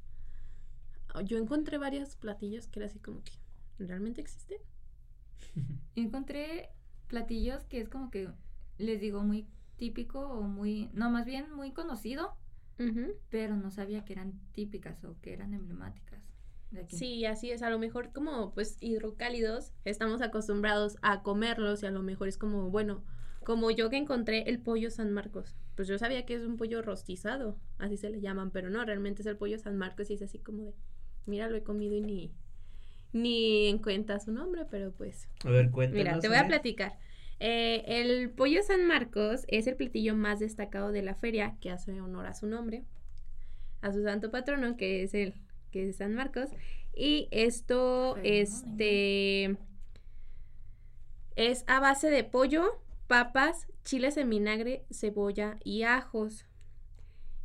yo 1.23 1.37
encontré 1.37 1.77
varios 1.77 2.15
platillos 2.15 2.67
que 2.67 2.79
era 2.79 2.87
así 2.87 2.97
como 2.97 3.23
que 3.23 3.33
realmente 3.77 4.21
existen. 4.21 4.57
Encontré 5.95 6.71
platillos 7.05 7.63
que 7.65 7.79
es 7.79 7.87
como 7.87 8.09
que, 8.09 8.29
les 8.79 8.99
digo, 8.99 9.23
muy 9.23 9.45
típico 9.77 10.19
o 10.21 10.41
muy, 10.41 10.89
no, 10.93 11.11
más 11.11 11.27
bien 11.27 11.53
muy 11.53 11.73
conocido, 11.73 12.35
pero 13.29 13.55
no 13.55 13.69
sabía 13.69 14.03
que 14.03 14.13
eran 14.13 14.33
típicas 14.53 15.03
o 15.03 15.15
que 15.21 15.33
eran 15.33 15.53
emblemáticas 15.53 16.10
de 16.71 16.81
aquí. 16.81 16.97
Sí, 16.97 17.25
así 17.25 17.51
es. 17.51 17.61
A 17.61 17.69
lo 17.69 17.79
mejor 17.79 18.11
como 18.11 18.53
pues 18.53 18.77
hidrocálidos 18.81 19.73
estamos 19.85 20.21
acostumbrados 20.21 20.97
a 21.01 21.21
comerlos 21.21 21.83
y 21.83 21.85
a 21.85 21.91
lo 21.91 22.01
mejor 22.01 22.27
es 22.27 22.37
como, 22.37 22.69
bueno, 22.69 23.03
como 23.43 23.71
yo 23.71 23.89
que 23.89 23.97
encontré 23.97 24.43
el 24.49 24.59
pollo 24.59 24.89
San 24.91 25.11
Marcos. 25.11 25.55
Pues 25.75 25.87
yo 25.87 25.97
sabía 25.97 26.25
que 26.25 26.35
es 26.35 26.43
un 26.43 26.57
pollo 26.57 26.81
rostizado, 26.81 27.57
así 27.79 27.97
se 27.97 28.09
le 28.09 28.21
llaman, 28.21 28.51
pero 28.51 28.69
no, 28.69 28.83
realmente 28.85 29.21
es 29.21 29.25
el 29.25 29.37
pollo 29.37 29.57
San 29.57 29.77
Marcos 29.77 30.09
y 30.09 30.13
es 30.13 30.21
así 30.21 30.39
como 30.39 30.63
de, 30.63 30.73
mira, 31.25 31.49
lo 31.49 31.55
he 31.57 31.63
comido 31.63 31.95
y 31.95 32.01
ni, 32.01 32.31
ni 33.13 33.67
en 33.67 33.79
cuenta 33.79 34.19
su 34.19 34.31
nombre, 34.31 34.65
pero 34.69 34.91
pues 34.91 35.27
A 35.43 35.49
ver, 35.49 35.71
cuéntanos. 35.71 35.97
Mira, 36.05 36.19
te 36.19 36.27
voy 36.27 36.37
a 36.37 36.41
Sonia. 36.41 36.47
platicar. 36.47 36.99
Eh, 37.39 37.83
el 37.87 38.29
pollo 38.29 38.61
San 38.61 38.85
Marcos 38.85 39.45
es 39.47 39.65
el 39.65 39.75
platillo 39.75 40.15
más 40.15 40.39
destacado 40.39 40.91
de 40.91 41.01
la 41.01 41.15
feria 41.15 41.57
que 41.59 41.71
hace 41.71 41.99
honor 41.99 42.27
a 42.27 42.35
su 42.35 42.45
nombre, 42.45 42.85
a 43.81 43.91
su 43.91 44.03
santo 44.03 44.29
patrono, 44.29 44.77
que 44.77 45.01
es 45.03 45.15
el 45.15 45.33
que 45.71 45.89
es 45.89 45.97
San 45.97 46.13
Marcos. 46.13 46.49
Y 46.93 47.27
esto, 47.31 48.17
este, 48.23 49.57
es 51.35 51.63
a 51.67 51.79
base 51.79 52.09
de 52.09 52.23
pollo, 52.23 52.79
papas, 53.07 53.67
chiles 53.83 54.17
en 54.17 54.29
vinagre, 54.29 54.85
cebolla 54.91 55.57
y 55.63 55.83
ajos. 55.83 56.45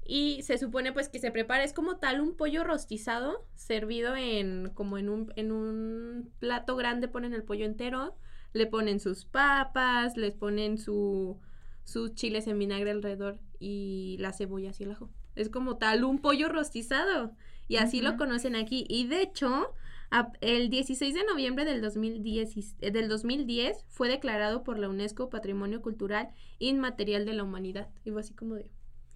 Y 0.04 0.42
se 0.42 0.58
supone 0.58 0.92
pues 0.92 1.08
que 1.08 1.18
se 1.18 1.32
prepara, 1.32 1.64
es 1.64 1.72
como 1.72 1.96
tal 1.96 2.20
un 2.20 2.36
pollo 2.36 2.62
rostizado, 2.62 3.44
servido 3.56 4.14
en 4.14 4.70
como 4.74 4.98
en 4.98 5.08
un, 5.08 5.32
en 5.36 5.50
un 5.50 6.30
plato 6.38 6.76
grande, 6.76 7.08
ponen 7.08 7.34
el 7.34 7.42
pollo 7.42 7.64
entero, 7.64 8.16
le 8.52 8.66
ponen 8.66 9.00
sus 9.00 9.24
papas, 9.24 10.16
les 10.16 10.34
ponen 10.34 10.78
su, 10.78 11.40
sus 11.82 12.14
chiles 12.14 12.46
en 12.46 12.58
vinagre 12.58 12.92
alrededor 12.92 13.40
y 13.58 14.16
las 14.20 14.38
cebollas 14.38 14.80
y 14.80 14.84
el 14.84 14.92
ajo. 14.92 15.10
Es 15.34 15.48
como 15.50 15.76
tal 15.76 16.04
un 16.04 16.20
pollo 16.20 16.48
rostizado. 16.48 17.32
Y 17.68 17.76
así 17.76 18.00
lo 18.00 18.16
conocen 18.16 18.56
aquí. 18.56 18.84
Y 18.88 19.06
de 19.06 19.22
hecho, 19.22 19.74
a- 20.10 20.32
el 20.40 20.70
16 20.70 21.14
de 21.14 21.24
noviembre 21.24 21.64
del 21.64 21.80
2010, 21.82 22.56
y- 22.56 22.64
eh, 22.80 22.90
del 22.90 23.08
2010 23.08 23.84
fue 23.88 24.08
declarado 24.08 24.62
por 24.62 24.78
la 24.78 24.88
UNESCO 24.88 25.30
Patrimonio 25.30 25.82
Cultural 25.82 26.30
Inmaterial 26.58 27.24
de 27.26 27.34
la 27.34 27.44
Humanidad. 27.44 27.88
Y 28.04 28.10
fue 28.12 28.20
así 28.20 28.34
como 28.34 28.54
de, 28.54 28.70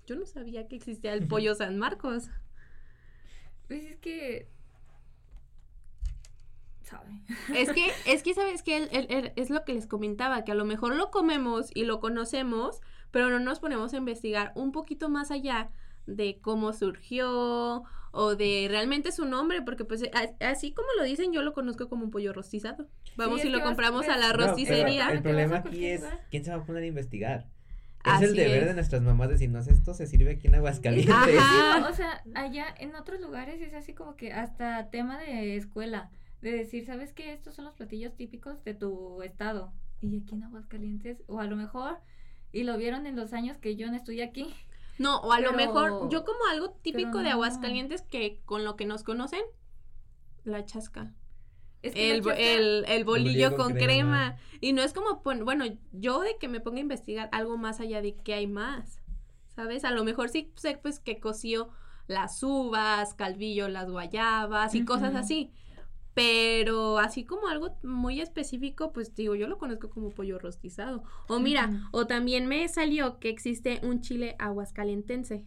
yo 0.07 0.17
no 0.17 0.27
sabía 0.27 0.67
que 0.69 0.77
existía 0.77 1.13
el 1.13 1.27
pollo 1.27 1.55
San 1.55 1.79
Marcos. 1.79 2.29
Pues 3.69 3.83
es 3.85 3.97
que... 3.99 4.49
¿Sabe? 6.83 7.21
Es 7.55 7.71
que, 7.71 7.87
es 8.07 8.23
que 8.23 8.35
sabes 8.35 8.63
que 8.63 8.89
es 9.37 9.51
lo 9.51 9.65
que 9.65 9.75
les 9.75 9.87
comentaba, 9.87 10.45
que 10.45 10.53
a 10.53 10.57
lo 10.57 10.65
mejor 10.65 10.97
lo 10.97 11.11
comemos 11.11 11.71
y 11.75 11.85
lo 11.85 12.01
conocemos, 12.01 12.81
pero 13.11 13.31
no 13.31 13.39
nos 13.39 13.61
ponemos 13.61 13.93
a 13.95 13.99
investigar 13.99 14.53
un 14.57 14.73
poquito 14.73 15.09
más 15.09 15.31
allá 15.31 15.71
de 16.07 16.39
cómo 16.41 16.73
surgió 16.73 17.85
o 18.13 18.35
de 18.35 18.67
realmente 18.69 19.13
su 19.13 19.25
nombre, 19.25 19.63
porque 19.63 19.85
pues 19.85 20.03
a- 20.13 20.47
así 20.51 20.73
como 20.73 20.89
lo 20.99 21.05
dicen, 21.05 21.33
yo 21.33 21.43
lo 21.43 21.53
conozco 21.53 21.89
como 21.89 22.05
un 22.05 22.11
pollo 22.11 22.33
rostizado. 22.33 22.89
Vamos 23.17 23.41
es 23.41 23.47
y 23.47 23.49
lo 23.51 23.63
compramos 23.63 24.07
a 24.09 24.13
ves- 24.17 24.21
la 24.21 24.27
No, 24.29 24.33
pero 24.37 24.47
rosticería. 24.49 25.11
el 25.11 25.23
problema 25.23 25.57
a 25.57 25.59
aquí 25.61 25.87
es. 25.87 26.03
¿quién 26.31 26.45
se 26.45 26.51
va 26.51 26.57
a 26.59 26.65
poner 26.65 26.83
a 26.83 26.87
investigar? 26.87 27.47
Es 28.05 28.13
Así 28.15 28.25
el 28.25 28.35
deber 28.35 28.63
es. 28.63 28.67
de 28.69 28.75
nuestras 28.75 29.03
mamás 29.03 29.29
decirnos 29.29 29.69
esto 29.69 29.93
se 29.95 30.07
sirve 30.07 30.33
aquí 30.33 30.47
en 30.49 30.55
Aguascalientes. 30.55 31.15
Ajá. 31.15 31.87
O 31.89 31.95
sea, 31.95 32.23
allá 32.35 32.65
en 32.79 32.95
otros 32.95 33.21
lugares 33.21 33.61
es 33.61 33.75
así 33.75 33.93
como 33.93 34.17
que 34.17 34.33
hasta 34.33 34.89
tema 34.91 35.19
de 35.19 35.57
escuela, 35.57 36.11
de 36.41 36.51
decir, 36.53 36.87
¿sabes 36.87 37.13
qué? 37.13 37.33
Estos 37.35 37.55
son 37.55 37.67
los 37.67 37.75
platillos 37.75 38.17
típicos 38.17 38.65
de 38.65 38.73
tu 38.75 39.23
estado. 39.23 39.73
Y 40.01 40.17
aquí 40.19 40.35
en 40.35 40.45
Aguascalientes, 40.45 41.23
o 41.27 41.41
a 41.41 41.45
lo 41.45 41.57
mejor, 41.57 41.99
y 42.53 42.63
lo 42.65 42.79
vieron 42.79 43.07
en 43.07 43.17
los 43.17 43.35
años 43.35 43.59
que 43.59 43.77
yo 43.77 43.87
no 43.89 43.97
estudié 43.97 44.25
aquí. 44.25 44.47
No, 45.01 45.19
o 45.21 45.33
a 45.33 45.41
lo 45.41 45.53
mejor, 45.53 46.11
yo 46.11 46.25
como 46.25 46.39
algo 46.51 46.71
típico 46.83 47.23
de. 47.23 47.31
Aguascalientes 47.31 48.03
que 48.03 48.41
con 48.45 48.65
lo 48.65 48.77
que 48.77 48.85
nos 48.85 49.03
conocen, 49.03 49.41
la 50.45 50.65
chasca. 50.65 51.15
Es 51.83 51.95
que 51.95 52.11
El, 52.11 52.19
la 52.19 52.35
chasca- 52.35 52.39
el, 52.39 52.85
el 52.87 53.05
bolillo 53.05 53.49
con 53.57 53.57
con 53.57 53.73
crema. 53.73 53.87
crema. 54.35 54.37
Y 54.61 54.73
no 54.75 54.83
es 54.83 54.93
como, 54.93 55.23
pon- 55.23 55.45
bueno, 55.47 55.65
yo 55.93 56.21
de 56.21 56.37
que 56.39 56.49
me 56.49 56.61
ponga 56.61 56.79
a 56.79 56.81
investigar 56.83 57.29
algo 57.33 57.57
más 57.57 57.81
allá 57.81 58.03
de 58.03 58.15
que 58.15 58.35
hay 58.35 58.47
más, 58.47 59.01
¿sabes? 59.57 59.85
A 59.87 59.91
lo 59.91 60.05
mejor 60.05 60.29
sí 60.29 60.53
sé 60.57 60.77
pues 60.77 61.01
que 61.01 61.19
coció 61.19 61.71
las 62.07 62.43
uvas, 62.43 63.15
calvillo, 63.15 63.69
las 63.69 63.89
guayabas 63.91 64.75
y 64.75 64.85
cosas 64.85 65.15
así. 65.15 65.51
Pero 66.15 66.99
así 66.99 67.25
como 67.25 67.47
algo 67.47 67.77
muy 67.83 68.21
específico, 68.21 68.93
pues 68.93 69.15
digo, 69.15 69.35
yo 69.37 69.47
lo 69.47 69.59
conozco 69.59 69.91
como 69.91 70.11
pollo 70.11 70.39
rostizado. 70.39 71.05
O 71.29 71.39
mira, 71.39 71.89
o 71.93 72.07
también 72.07 72.47
me 72.47 72.67
salió 72.69 73.19
que 73.21 73.29
existe 73.29 73.81
un 73.83 74.01
chile 74.01 74.35
aguascalientense. 74.39 75.45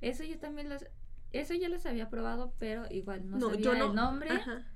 Eso 0.00 0.24
yo 0.24 0.38
también 0.38 0.68
los... 0.68 0.84
Eso 1.32 1.54
ya 1.54 1.70
los 1.70 1.86
había 1.86 2.10
probado, 2.10 2.52
pero 2.58 2.84
igual 2.90 3.28
no, 3.30 3.38
No, 3.38 3.50
sabía 3.50 3.60
yo 3.64 3.74
no- 3.74 3.86
el 3.86 3.94
nombre 3.94 4.28
Ajá. 4.30 4.66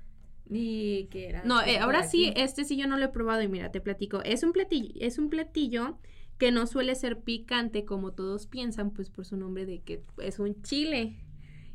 ni 0.47 1.07
qué 1.11 1.29
era. 1.29 1.43
No, 1.43 1.61
eh, 1.61 1.77
ahora 1.77 2.01
sí, 2.03 2.33
este 2.35 2.65
sí 2.65 2.75
yo 2.77 2.87
no 2.87 2.97
lo 2.97 3.05
he 3.05 3.09
probado 3.09 3.43
y 3.43 3.47
mira, 3.47 3.71
te 3.71 3.79
platico. 3.79 4.23
Es 4.23 4.41
un 4.41 4.53
platillo, 4.53 4.91
es 4.99 5.19
un 5.19 5.29
platillo 5.29 5.99
que 6.39 6.51
no 6.51 6.65
suele 6.65 6.95
ser 6.95 7.21
picante 7.21 7.85
como 7.85 8.13
todos 8.13 8.47
piensan, 8.47 8.91
pues 8.91 9.11
por 9.11 9.25
su 9.25 9.37
nombre 9.37 9.67
de 9.67 9.81
que 9.81 10.03
es 10.17 10.39
un 10.39 10.59
chile. 10.63 11.19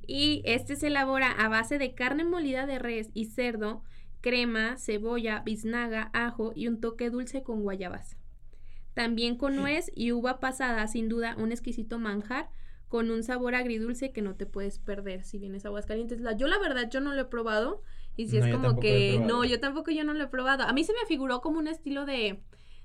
Y 0.07 0.43
este 0.45 0.77
se 0.77 0.89
elabora 0.89 1.31
a 1.31 1.49
base 1.49 1.79
de 1.79 1.95
carne 1.95 2.25
molida 2.25 2.67
de 2.67 2.79
res 2.79 3.11
y 3.15 3.27
cerdo, 3.27 3.83
crema, 4.21 4.77
cebolla, 4.79 5.41
biznaga, 5.41 6.11
ajo 6.13 6.53
y 6.55 6.69
un 6.69 6.81
toque 6.81 7.11
dulce 7.11 7.43
con 7.43 7.63
guayabas. 7.63 8.17
También 8.95 9.37
con 9.37 9.57
nuez 9.57 9.91
y 9.95 10.13
uva 10.13 10.39
pasada, 10.39 10.87
sin 10.87 11.09
duda 11.09 11.35
un 11.39 11.51
exquisito 11.51 11.99
manjar 11.99 12.51
con 12.89 13.11
un 13.11 13.23
sabor 13.23 13.55
agridulce 13.55 14.13
que 14.13 14.21
no 14.21 14.35
te 14.35 14.45
puedes 14.45 14.79
perder 14.79 15.25
si 15.25 15.39
vienes 15.39 15.65
a 15.65 15.69
Aguascalientes. 15.69 16.21
La, 16.21 16.37
yo 16.37 16.47
la 16.47 16.59
verdad 16.59 16.91
yo 16.91 17.01
no 17.01 17.15
lo 17.15 17.23
he 17.23 17.25
probado 17.25 17.83
y 18.17 18.29
si 18.29 18.39
No, 18.39 18.45
es 18.45 18.55
como 18.55 18.81
que 18.81 19.19
no, 19.19 19.45
yo 19.45 19.61
tampoco 19.61 19.91
yo 19.91 20.05
no 20.05 20.13
lo 20.13 20.25
he 20.25 20.29
probado. 20.29 20.65
A 20.65 20.75
mí 20.75 20.85
se 20.85 20.93
me 20.93 21.07
figuró 21.09 21.41
como 21.41 21.59
un 21.59 21.69
estilo 21.69 22.05
de 22.05 22.43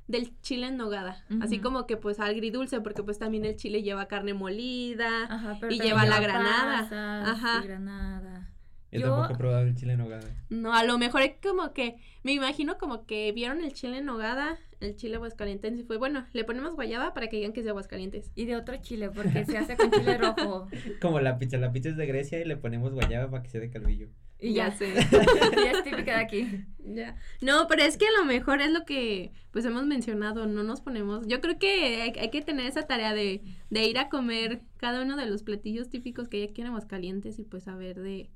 del 0.08 0.40
chile 0.42 0.68
en 0.68 0.78
nogada, 0.78 1.24
así 1.42 1.60
como 1.60 1.86
que 1.86 1.98
pues 1.98 2.20
agridulce 2.20 2.80
porque 2.82 3.04
pues 3.04 3.20
también 3.20 3.44
el 3.46 3.56
chile 3.58 3.84
lleva 3.84 4.08
carne 4.08 4.34
molida. 4.34 5.26
Ajá, 5.26 5.58
pero 5.60 5.74
y 5.74 5.80
lleva 5.80 6.06
la 6.06 6.20
granada. 6.20 6.82
pasas 6.84 7.28
Ajá. 7.30 7.62
y 7.64 7.68
granada. 7.68 8.50
Yo, 8.90 9.02
Yo- 9.02 9.08
tampoco 9.12 9.34
he 9.34 9.38
probado 9.38 9.64
el 9.64 9.76
chile 9.76 9.94
en 9.94 10.00
nogada. 10.00 10.24
No, 10.50 10.74
a 10.74 10.84
lo 10.86 10.98
mejor 10.98 11.22
es 11.22 11.34
como 11.44 11.74
que, 11.74 11.98
me 12.24 12.32
imagino 12.32 12.78
como 12.78 13.06
que 13.06 13.34
vieron 13.34 13.62
el 13.62 13.74
chile 13.74 13.98
en 13.98 14.06
nogada, 14.06 14.58
el 14.80 14.96
chile 14.96 15.16
aguascalientense 15.16 15.82
y 15.82 15.84
fue, 15.84 15.98
bueno, 15.98 16.26
le 16.32 16.46
ponemos 16.46 16.74
guayaba 16.76 17.14
para 17.14 17.28
que 17.28 17.36
digan 17.36 17.52
que 17.52 17.60
es 17.60 17.64
de 17.66 17.72
Aguascalientes. 17.72 18.32
Y 18.36 18.46
de 18.46 18.56
otro 18.56 18.78
chile, 18.78 19.10
porque 19.10 19.44
se 19.46 19.58
hace 19.58 19.76
con 19.76 19.92
chile 19.92 20.18
rojo. 20.18 20.70
Como 21.02 21.20
la 21.20 21.38
pizza, 21.38 21.58
la 21.58 21.74
pizza 21.74 21.90
es 21.90 21.98
de 21.98 22.06
Grecia 22.06 22.40
y 22.40 22.46
le 22.46 22.56
ponemos 22.56 22.94
guayaba 22.94 23.30
para 23.30 23.44
que 23.44 23.50
sea 23.50 23.60
de 23.60 23.70
calvillo. 23.70 24.08
Y 24.40 24.54
Ya 24.54 24.70
ya, 24.70 24.72
sé. 24.72 24.94
ya 25.56 25.72
es 25.72 25.84
típica 25.84 26.18
de 26.18 26.24
aquí. 26.24 26.66
Ya. 26.80 27.16
No, 27.42 27.68
pero 27.68 27.84
es 27.84 27.98
que 27.98 28.06
a 28.08 28.20
lo 28.20 28.26
mejor 28.26 28.62
es 28.62 28.72
lo 28.72 28.86
que 28.86 29.32
pues 29.52 29.66
hemos 29.66 29.86
mencionado, 29.86 30.46
no 30.46 30.64
nos 30.64 30.82
ponemos. 30.82 31.26
Yo 31.28 31.42
creo 31.42 31.58
que 31.58 32.02
hay, 32.02 32.14
hay 32.20 32.30
que 32.30 32.42
tener 32.42 32.66
esa 32.66 32.84
tarea 32.84 33.14
de, 33.14 33.42
de 33.70 33.86
ir 33.88 33.98
a 33.98 34.10
comer 34.10 34.62
cada 34.78 35.02
uno 35.02 35.18
de 35.18 35.26
los 35.26 35.44
platillos 35.44 35.90
típicos 35.90 36.28
que 36.28 36.38
hay 36.38 36.44
aquí 36.44 36.62
en 36.62 36.68
Aguascalientes 36.68 37.40
y 37.40 37.44
pues 37.44 37.64
saber 37.64 38.00
de, 38.00 38.30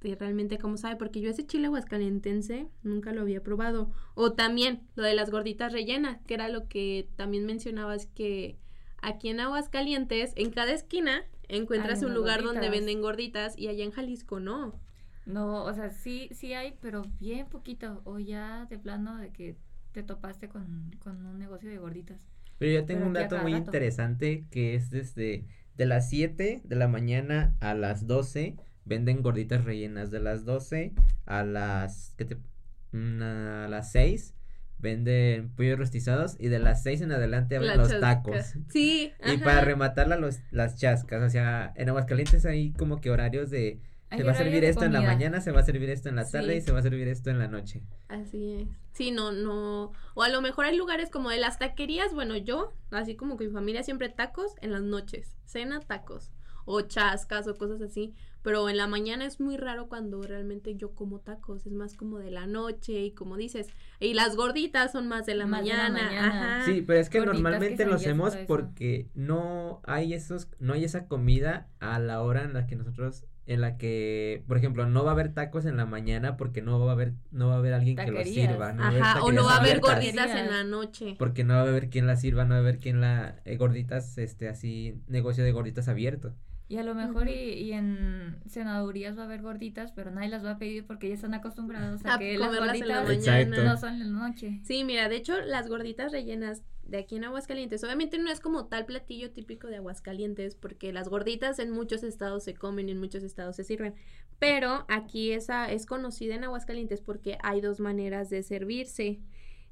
de 0.00 0.14
realmente 0.14 0.58
cómo 0.58 0.76
sabe, 0.76 0.96
porque 0.96 1.20
yo 1.20 1.30
ese 1.30 1.46
chile 1.46 1.66
aguascalientense 1.66 2.68
nunca 2.82 3.12
lo 3.12 3.22
había 3.22 3.42
probado. 3.42 3.90
O 4.14 4.32
también 4.32 4.82
lo 4.94 5.04
de 5.04 5.14
las 5.14 5.30
gorditas 5.30 5.72
rellenas, 5.72 6.20
que 6.26 6.34
era 6.34 6.48
lo 6.48 6.68
que 6.68 7.08
también 7.16 7.46
mencionabas 7.46 8.06
que 8.06 8.58
aquí 9.02 9.28
en 9.28 9.40
Aguascalientes, 9.40 10.32
en 10.36 10.50
cada 10.50 10.72
esquina, 10.72 11.24
encuentras 11.48 12.02
un 12.02 12.14
lugar 12.14 12.42
donde 12.42 12.70
venden 12.70 13.00
gorditas 13.00 13.56
y 13.56 13.68
allá 13.68 13.84
en 13.84 13.92
Jalisco 13.92 14.40
no. 14.40 14.74
No, 15.26 15.64
o 15.64 15.74
sea, 15.74 15.90
sí, 15.90 16.28
sí 16.32 16.54
hay, 16.54 16.76
pero 16.80 17.02
bien 17.20 17.48
poquito. 17.48 18.00
O 18.04 18.18
ya 18.18 18.66
de 18.66 18.78
plano 18.78 19.18
de 19.18 19.30
que 19.32 19.56
te 19.92 20.02
topaste 20.02 20.48
con, 20.48 20.92
con 21.00 21.26
un 21.26 21.38
negocio 21.38 21.68
de 21.68 21.78
gorditas. 21.78 22.20
Pero 22.58 22.72
yo 22.72 22.86
tengo 22.86 23.00
Pero 23.00 23.08
un 23.08 23.12
dato 23.12 23.38
muy 23.38 23.52
rato. 23.52 23.64
interesante 23.66 24.46
que 24.50 24.74
es 24.74 24.90
desde 24.90 25.46
de 25.76 25.86
las 25.86 26.08
7 26.08 26.62
de 26.64 26.76
la 26.76 26.88
mañana 26.88 27.54
a 27.60 27.74
las 27.74 28.06
12 28.06 28.56
venden 28.84 29.22
gorditas 29.22 29.64
rellenas. 29.64 30.10
De 30.10 30.20
las 30.20 30.44
12 30.44 30.94
a 31.26 31.42
las 31.44 32.14
¿qué 32.16 32.24
te? 32.24 32.36
Mm, 32.92 33.22
a 33.22 33.68
las 33.68 33.92
6 33.92 34.34
venden 34.78 35.50
pollos 35.50 35.78
rostizados 35.78 36.36
y 36.38 36.48
de 36.48 36.58
las 36.58 36.82
6 36.82 37.00
en 37.02 37.12
adelante 37.12 37.56
abren 37.56 37.70
La 37.72 37.76
los 37.76 37.88
chasca. 37.88 38.00
tacos. 38.00 38.54
Sí. 38.68 39.12
Y 39.24 39.36
ajá. 39.36 39.44
para 39.44 39.60
rematarla 39.62 40.16
los, 40.16 40.40
las 40.50 40.76
chascas, 40.76 41.22
o 41.22 41.30
sea, 41.30 41.72
en 41.76 41.88
Aguascalientes 41.88 42.44
hay 42.46 42.72
como 42.72 43.00
que 43.00 43.10
horarios 43.10 43.50
de 43.50 43.80
Se 44.10 44.22
va 44.22 44.32
a 44.32 44.34
servir 44.36 44.64
esto 44.64 44.84
en 44.84 44.92
la 44.92 45.00
mañana, 45.02 45.40
se 45.40 45.50
va 45.50 45.60
a 45.60 45.64
servir 45.64 45.90
esto 45.90 46.08
en 46.08 46.16
la 46.16 46.28
tarde 46.30 46.52
Sí. 46.52 46.58
y 46.58 46.60
se 46.60 46.72
va 46.72 46.78
a 46.78 46.82
servir 46.82 47.08
esto 47.08 47.30
en 47.30 47.38
la 47.38 47.48
noche. 47.48 47.82
Así 48.08 48.52
es. 48.54 48.68
Sí, 48.92 49.10
no, 49.10 49.32
no. 49.32 49.92
O 50.14 50.22
a 50.22 50.28
lo 50.28 50.40
mejor 50.40 50.64
hay 50.64 50.76
lugares 50.76 51.10
como 51.10 51.30
de 51.30 51.38
las 51.38 51.58
taquerías. 51.58 52.14
Bueno, 52.14 52.36
yo, 52.36 52.72
así 52.90 53.16
como 53.16 53.36
con 53.36 53.46
mi 53.46 53.52
familia, 53.52 53.82
siempre 53.82 54.08
tacos 54.08 54.54
en 54.60 54.70
las 54.72 54.82
noches. 54.82 55.36
Cena, 55.44 55.80
tacos. 55.80 56.30
O 56.64 56.80
chascas 56.82 57.46
o 57.48 57.56
cosas 57.56 57.80
así. 57.82 58.14
Pero 58.42 58.68
en 58.68 58.76
la 58.76 58.86
mañana 58.86 59.24
es 59.26 59.40
muy 59.40 59.56
raro 59.56 59.88
cuando 59.88 60.22
realmente 60.22 60.76
yo 60.76 60.94
como 60.94 61.18
tacos. 61.20 61.66
Es 61.66 61.72
más 61.72 61.94
como 61.96 62.18
de 62.18 62.30
la 62.30 62.46
noche 62.46 62.92
y 63.02 63.10
como 63.10 63.36
dices. 63.36 63.66
Y 63.98 64.14
las 64.14 64.36
gorditas 64.36 64.92
son 64.92 65.08
más 65.08 65.26
de 65.26 65.34
la 65.34 65.46
Más 65.46 65.64
de 65.64 65.70
la 65.74 65.88
mañana. 65.90 66.26
Ajá. 66.26 66.64
Sí, 66.64 66.80
pero 66.82 67.00
es 67.00 67.10
que 67.10 67.18
gorditas, 67.18 67.34
normalmente 67.42 67.84
lo 67.86 67.96
quesadillas, 67.96 68.02
hacemos 68.34 68.36
porque 68.46 69.08
no 69.14 69.80
hay 69.84 70.14
esos, 70.14 70.48
no 70.60 70.74
hay 70.74 70.84
esa 70.84 71.06
comida 71.08 71.68
a 71.80 71.98
la 71.98 72.22
hora 72.22 72.42
en 72.44 72.52
la 72.54 72.66
que 72.68 72.76
nosotros, 72.76 73.24
en 73.46 73.60
la 73.60 73.76
que, 73.76 74.42
por 74.48 74.56
ejemplo, 74.56 74.86
no 74.86 75.04
va 75.04 75.10
a 75.10 75.14
haber 75.14 75.32
tacos 75.32 75.66
en 75.66 75.76
la 75.76 75.86
mañana 75.86 76.36
porque 76.36 76.62
no 76.62 76.78
va 76.80 76.90
a 76.90 76.94
haber, 76.94 77.14
no 77.30 77.48
va 77.48 77.54
a 77.54 77.58
haber 77.58 77.74
alguien 77.74 77.96
que 77.96 78.10
los 78.10 78.24
sirva, 78.24 78.72
no 78.72 78.82
va 78.82 78.86
a 78.86 78.90
haber 78.90 79.02
Ajá. 79.02 79.22
O 79.22 79.32
no 79.32 79.44
va 79.44 79.54
a 79.54 79.60
haber 79.60 79.80
gorditas 79.80 80.30
en 80.30 80.50
la 80.50 80.64
noche. 80.64 81.14
Porque 81.18 81.44
no 81.44 81.54
va 81.54 81.60
a 81.60 81.68
haber 81.68 81.88
quien 81.88 82.06
las 82.06 82.20
sirva, 82.20 82.44
no 82.44 82.50
va 82.50 82.56
a 82.56 82.60
haber 82.60 82.80
quien 82.80 83.00
la, 83.00 83.36
eh, 83.44 83.56
gorditas, 83.56 84.18
este, 84.18 84.48
así, 84.48 85.00
negocio 85.06 85.44
de 85.44 85.52
gorditas 85.52 85.88
abierto. 85.88 86.34
Y 86.68 86.78
a 86.78 86.82
lo 86.82 86.96
mejor 86.96 87.28
y, 87.28 87.32
y 87.32 87.72
en 87.72 88.40
cenadurías 88.48 89.16
va 89.16 89.22
a 89.22 89.24
haber 89.26 89.40
gorditas, 89.40 89.92
pero 89.92 90.10
nadie 90.10 90.28
las 90.28 90.44
va 90.44 90.52
a 90.52 90.58
pedir 90.58 90.84
porque 90.84 91.08
ya 91.08 91.14
están 91.14 91.32
acostumbrados 91.32 92.04
a, 92.04 92.14
A 92.14 92.18
que 92.18 92.36
las 92.36 92.48
comerlas 92.48 92.74
en 92.74 92.88
la 92.88 93.02
gorditas 93.02 93.26
mañana. 93.26 93.40
Exacto. 93.42 93.64
no 93.64 93.76
son 93.76 93.94
en 94.02 94.12
la 94.12 94.28
noche. 94.28 94.60
Sí, 94.64 94.82
mira, 94.82 95.08
de 95.08 95.14
hecho, 95.14 95.40
las 95.42 95.68
gorditas 95.68 96.10
rellenas 96.10 96.62
de 96.88 96.98
aquí 96.98 97.16
en 97.16 97.24
Aguascalientes, 97.24 97.82
obviamente 97.84 98.18
no 98.18 98.30
es 98.30 98.40
como 98.40 98.66
tal 98.66 98.86
platillo 98.86 99.30
típico 99.32 99.68
de 99.68 99.76
Aguascalientes, 99.76 100.54
porque 100.54 100.92
las 100.92 101.08
gorditas 101.08 101.58
en 101.58 101.70
muchos 101.70 102.02
estados 102.02 102.44
se 102.44 102.54
comen 102.54 102.88
y 102.88 102.92
en 102.92 103.00
muchos 103.00 103.22
estados 103.22 103.56
se 103.56 103.64
sirven, 103.64 103.94
pero 104.38 104.84
aquí 104.88 105.32
esa 105.32 105.70
es 105.70 105.86
conocida 105.86 106.34
en 106.34 106.44
Aguascalientes 106.44 107.00
porque 107.00 107.38
hay 107.42 107.60
dos 107.60 107.80
maneras 107.80 108.30
de 108.30 108.42
servirse. 108.42 109.20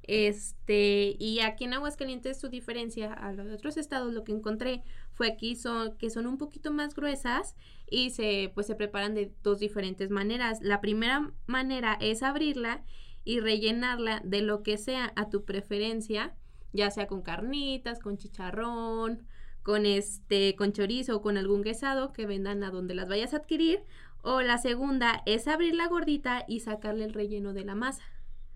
Este, 0.07 1.15
y 1.17 1.39
aquí 1.39 1.63
en 1.63 1.73
Aguascalientes 1.73 2.39
su 2.39 2.49
diferencia 2.49 3.11
a 3.11 3.33
los 3.33 3.51
otros 3.51 3.75
estados, 3.75 4.13
lo 4.13 4.23
que 4.23 4.33
encontré 4.33 4.83
fue 5.13 5.27
aquí 5.27 5.55
son 5.55 5.97
que 5.97 6.11
son 6.11 6.27
un 6.27 6.37
poquito 6.37 6.71
más 6.71 6.93
gruesas 6.93 7.55
y 7.89 8.11
se 8.11 8.51
pues 8.53 8.67
se 8.67 8.75
preparan 8.75 9.15
de 9.15 9.31
dos 9.41 9.59
diferentes 9.59 10.11
maneras. 10.11 10.59
La 10.61 10.79
primera 10.79 11.31
manera 11.47 11.97
es 11.99 12.21
abrirla 12.21 12.83
y 13.23 13.39
rellenarla 13.39 14.21
de 14.23 14.41
lo 14.41 14.61
que 14.61 14.77
sea 14.77 15.11
a 15.15 15.29
tu 15.29 15.43
preferencia, 15.43 16.35
ya 16.75 16.91
sea 16.91 17.07
con 17.07 17.21
carnitas, 17.21 17.99
con 17.99 18.17
chicharrón, 18.17 19.25
con 19.63 19.85
este, 19.87 20.55
con 20.55 20.73
chorizo 20.73 21.17
o 21.17 21.21
con 21.21 21.37
algún 21.37 21.63
guisado 21.63 22.13
que 22.13 22.27
vendan 22.27 22.63
a 22.63 22.69
donde 22.69 22.93
las 22.93 23.07
vayas 23.07 23.33
a 23.33 23.37
adquirir. 23.37 23.83
O 24.21 24.41
la 24.41 24.57
segunda 24.57 25.21
es 25.25 25.47
abrir 25.47 25.75
la 25.75 25.87
gordita 25.87 26.45
y 26.47 26.59
sacarle 26.59 27.05
el 27.05 27.13
relleno 27.13 27.53
de 27.53 27.65
la 27.65 27.75
masa. 27.75 28.03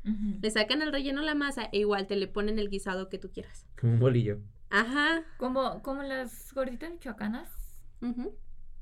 Le 0.04 0.50
sacan 0.50 0.82
el 0.82 0.92
relleno 0.92 1.22
a 1.22 1.26
la 1.26 1.36
masa 1.36 1.70
e 1.72 1.80
igual 1.80 2.08
te 2.08 2.16
le 2.16 2.28
ponen 2.28 2.58
el 2.58 2.70
guisado 2.70 3.10
que 3.10 3.20
tú 3.20 3.30
quieras. 3.32 3.68
Como 3.80 3.94
un 3.94 4.00
bolillo. 4.00 4.40
Ajá. 4.70 5.24
Como, 5.38 5.82
como 5.84 6.04
las 6.04 6.54
gorditas 6.54 6.90
michoacanas, 6.92 7.50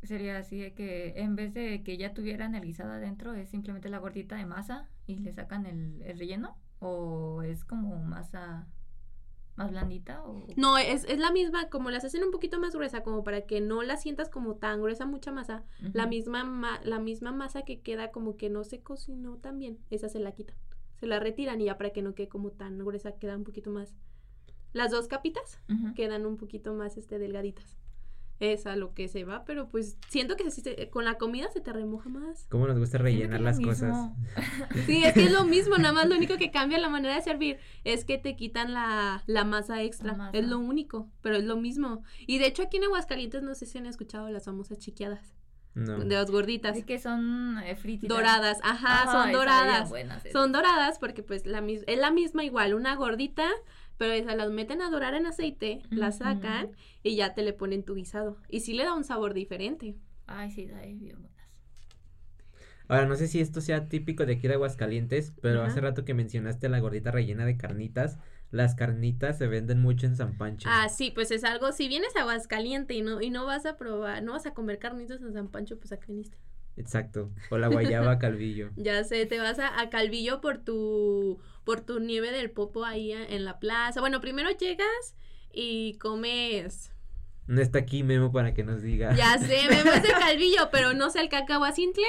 sería 0.04 0.38
así 0.38 0.60
de 0.60 0.74
que 0.74 1.14
en 1.18 1.36
vez 1.36 1.54
de 1.54 1.84
que 1.84 1.98
ya 1.98 2.14
tuvieran 2.14 2.56
el 2.56 2.64
guisado 2.64 2.92
adentro, 2.92 3.34
es 3.34 3.50
simplemente 3.50 3.90
la 3.90 3.98
gordita 4.00 4.36
de 4.36 4.46
masa 4.46 4.90
y 5.06 5.18
le 5.18 5.34
sacan 5.34 5.66
el, 5.66 6.02
el 6.04 6.20
relleno. 6.20 6.58
O 6.80 7.42
es 7.42 7.66
como 7.66 7.98
masa 7.98 8.68
más 9.58 9.72
blandita 9.72 10.24
o 10.24 10.46
No, 10.56 10.78
es, 10.78 11.04
es 11.06 11.20
la 11.20 11.32
misma, 11.32 11.70
como 11.70 11.90
las 11.90 12.06
hacen 12.06 12.24
un 12.24 12.32
poquito 12.32 12.60
más 12.60 12.74
gruesa, 12.74 13.02
como 13.04 13.24
para 13.24 13.42
que 13.42 13.60
no 13.60 13.84
la 13.84 13.98
sientas 13.98 14.30
como 14.30 14.56
tan 14.56 14.82
gruesa, 14.82 15.06
mucha 15.06 15.32
masa. 15.32 15.64
La 15.94 16.06
misma, 16.08 16.44
ma- 16.46 16.80
la 16.84 17.00
misma 17.00 17.32
masa 17.32 17.64
que 17.64 17.82
queda 17.82 18.12
como 18.12 18.38
que 18.38 18.50
no 18.50 18.64
se 18.64 18.80
cocinó 18.82 19.38
tan 19.38 19.60
bien, 19.60 19.80
esa 19.90 20.08
se 20.10 20.20
la 20.20 20.32
quitan. 20.32 20.56
Se 21.00 21.08
la 21.08 21.20
retiran 21.20 21.60
y 21.62 21.66
ya 21.66 21.78
para 21.78 21.90
que 21.92 22.02
no 22.02 22.16
quede 22.16 22.30
como 22.30 22.52
tan 22.52 22.78
gruesa, 22.78 23.12
queda 23.20 23.36
un 23.36 23.44
poquito 23.44 23.70
más. 23.72 23.94
Las 24.74 24.92
dos 24.92 25.08
capitas 25.08 25.60
quedan 25.96 26.26
un 26.26 26.38
poquito 26.38 26.74
más 26.74 26.98
este, 26.98 27.18
delgaditas. 27.20 27.78
Es 28.40 28.68
a 28.68 28.76
lo 28.76 28.94
que 28.94 29.08
se 29.08 29.24
va, 29.24 29.46
pero 29.46 29.68
pues 29.70 29.98
siento 30.10 30.36
que 30.36 30.52
se- 30.52 30.62
se- 30.62 30.90
con 30.92 31.06
la 31.06 31.16
comida 31.16 31.50
se 31.52 31.60
te 31.60 31.74
remoja 31.74 32.08
más. 32.10 32.46
¿Cómo 32.50 32.68
nos 32.68 32.78
gusta 32.78 33.00
rellenar 33.00 33.40
es 33.40 33.44
las 33.44 33.60
cosas? 33.60 33.90
mismo. 33.94 34.16
Sí, 34.86 35.04
es 35.04 35.14
que 35.14 35.24
es 35.24 35.32
lo 35.32 35.44
mismo, 35.46 35.78
nada 35.78 35.92
más 35.94 36.08
lo 36.08 36.16
único 36.16 36.38
que 36.38 36.52
cambia 36.52 36.78
la 36.78 36.90
manera 36.90 37.16
de 37.16 37.22
servir 37.24 37.58
es 37.84 38.06
que 38.06 38.18
te 38.20 38.36
quitan 38.36 38.74
la, 38.74 39.24
la 39.26 39.44
masa 39.44 39.82
extra. 39.82 40.12
La 40.12 40.18
masa. 40.18 40.38
Es 40.38 40.46
lo 40.48 40.60
único, 40.60 41.10
pero 41.22 41.36
es 41.38 41.44
lo 41.46 41.58
mismo. 41.58 42.04
Y 42.28 42.38
de 42.38 42.46
hecho 42.48 42.62
aquí 42.64 42.78
en 42.78 42.84
Aguascalientes 42.84 43.42
no 43.42 43.56
sé 43.56 43.66
si 43.66 43.80
han 43.80 43.88
escuchado 43.88 44.30
las 44.30 44.46
famosas 44.46 44.78
chiqueadas, 44.78 45.34
No. 45.74 45.98
de 45.98 46.14
las 46.16 46.30
gorditas. 46.30 46.74
Así 46.74 46.84
que 46.84 47.00
son 47.00 47.58
eh, 47.64 47.76
frititas. 47.76 48.16
Doradas, 48.16 48.60
ajá, 48.62 49.02
Ajá, 49.04 49.12
son 49.24 49.32
doradas. 49.32 49.90
buenas. 49.90 50.22
Son 50.32 50.52
doradas 50.52 51.00
porque 51.00 51.24
pues 51.24 51.48
la 51.48 51.62
mis- 51.62 51.84
es 51.88 51.98
la 51.98 52.12
misma 52.12 52.44
igual, 52.44 52.76
una 52.76 52.96
gordita, 52.96 53.50
pero 53.98 54.14
esa 54.14 54.36
las 54.36 54.50
meten 54.52 54.82
a 54.82 54.90
dorar 54.90 55.14
en 55.16 55.26
aceite, 55.26 55.82
las 55.94 56.18
Ujú. 56.18 56.20
sacan 56.20 56.72
y 57.04 57.16
ya 57.16 57.34
te 57.34 57.42
le 57.44 57.54
ponen 57.54 57.84
tu 57.84 57.96
guisado. 57.96 58.38
Y 58.50 58.62
sí 58.62 58.74
le 58.74 58.84
da 58.86 58.94
un 58.94 59.04
sabor 59.04 59.34
diferente. 59.34 59.96
Ay, 60.28 60.52
sí, 60.52 60.66
da 60.68 60.82
bien 60.82 61.22
buenas. 61.22 61.38
Ahora, 62.88 63.06
no 63.06 63.16
sé 63.16 63.28
si 63.28 63.40
esto 63.42 63.62
sea 63.62 63.90
típico 63.90 64.26
de 64.26 64.34
aquí 64.34 64.48
de 64.48 64.54
Aguascalientes, 64.56 65.34
pero 65.42 65.60
Ajá. 65.62 65.68
hace 65.68 65.82
rato 65.82 66.06
que 66.06 66.14
mencionaste 66.14 66.70
la 66.70 66.80
gordita 66.80 67.12
rellena 67.12 67.46
de 67.46 67.58
carnitas. 67.58 68.18
Las 68.52 68.76
carnitas 68.76 69.38
se 69.38 69.48
venden 69.48 69.82
mucho 69.82 70.06
en 70.08 70.16
San 70.16 70.38
Pancho. 70.38 70.70
Ah, 70.70 70.90
sí, 70.90 71.12
pues 71.12 71.32
es 71.32 71.44
algo, 71.44 71.72
si 71.72 71.88
vienes 71.88 72.16
a 72.16 72.22
Aguascaliente 72.22 72.94
y 72.94 73.02
no, 73.02 73.22
y 73.22 73.30
no 73.30 73.46
vas 73.46 73.66
a 73.66 73.78
probar, 73.78 74.24
no 74.24 74.34
vas 74.34 74.46
a 74.46 74.54
comer 74.54 74.80
carnitas 74.80 75.22
en 75.22 75.34
San 75.34 75.50
Pancho, 75.50 75.78
pues 75.80 75.92
a 75.92 76.00
qué 76.00 76.08
viniste. 76.12 76.38
Exacto. 76.78 77.30
O 77.50 77.58
la 77.58 77.68
guayaba 77.68 78.20
calvillo. 78.20 78.70
Ya 78.76 79.04
sé, 79.04 79.26
te 79.26 79.40
vas 79.40 79.60
a, 79.60 79.80
a 79.82 79.90
Calvillo 79.90 80.40
por 80.42 80.60
tu, 80.60 81.40
por 81.68 81.82
tu 81.82 82.00
nieve 82.00 82.32
del 82.32 82.50
popo 82.50 82.86
ahí 82.86 83.12
en 83.12 83.44
la 83.44 83.60
plaza. 83.60 84.00
Bueno, 84.00 84.22
primero 84.22 84.50
llegas 84.52 85.16
y 85.54 85.98
comes, 86.00 86.94
No 87.46 87.60
está 87.62 87.80
aquí 87.80 88.04
Memo 88.04 88.32
para 88.32 88.54
que 88.54 88.64
nos 88.64 88.82
diga. 88.82 89.14
ya 89.16 89.38
sé, 89.38 89.60
me 89.70 89.84
voy 89.84 90.00
de 90.00 90.14
Calvillo, 90.18 90.70
pero 90.72 90.94
no 90.94 91.10
sé, 91.10 91.20
el 91.20 91.28
cacahuacintle 91.28 92.06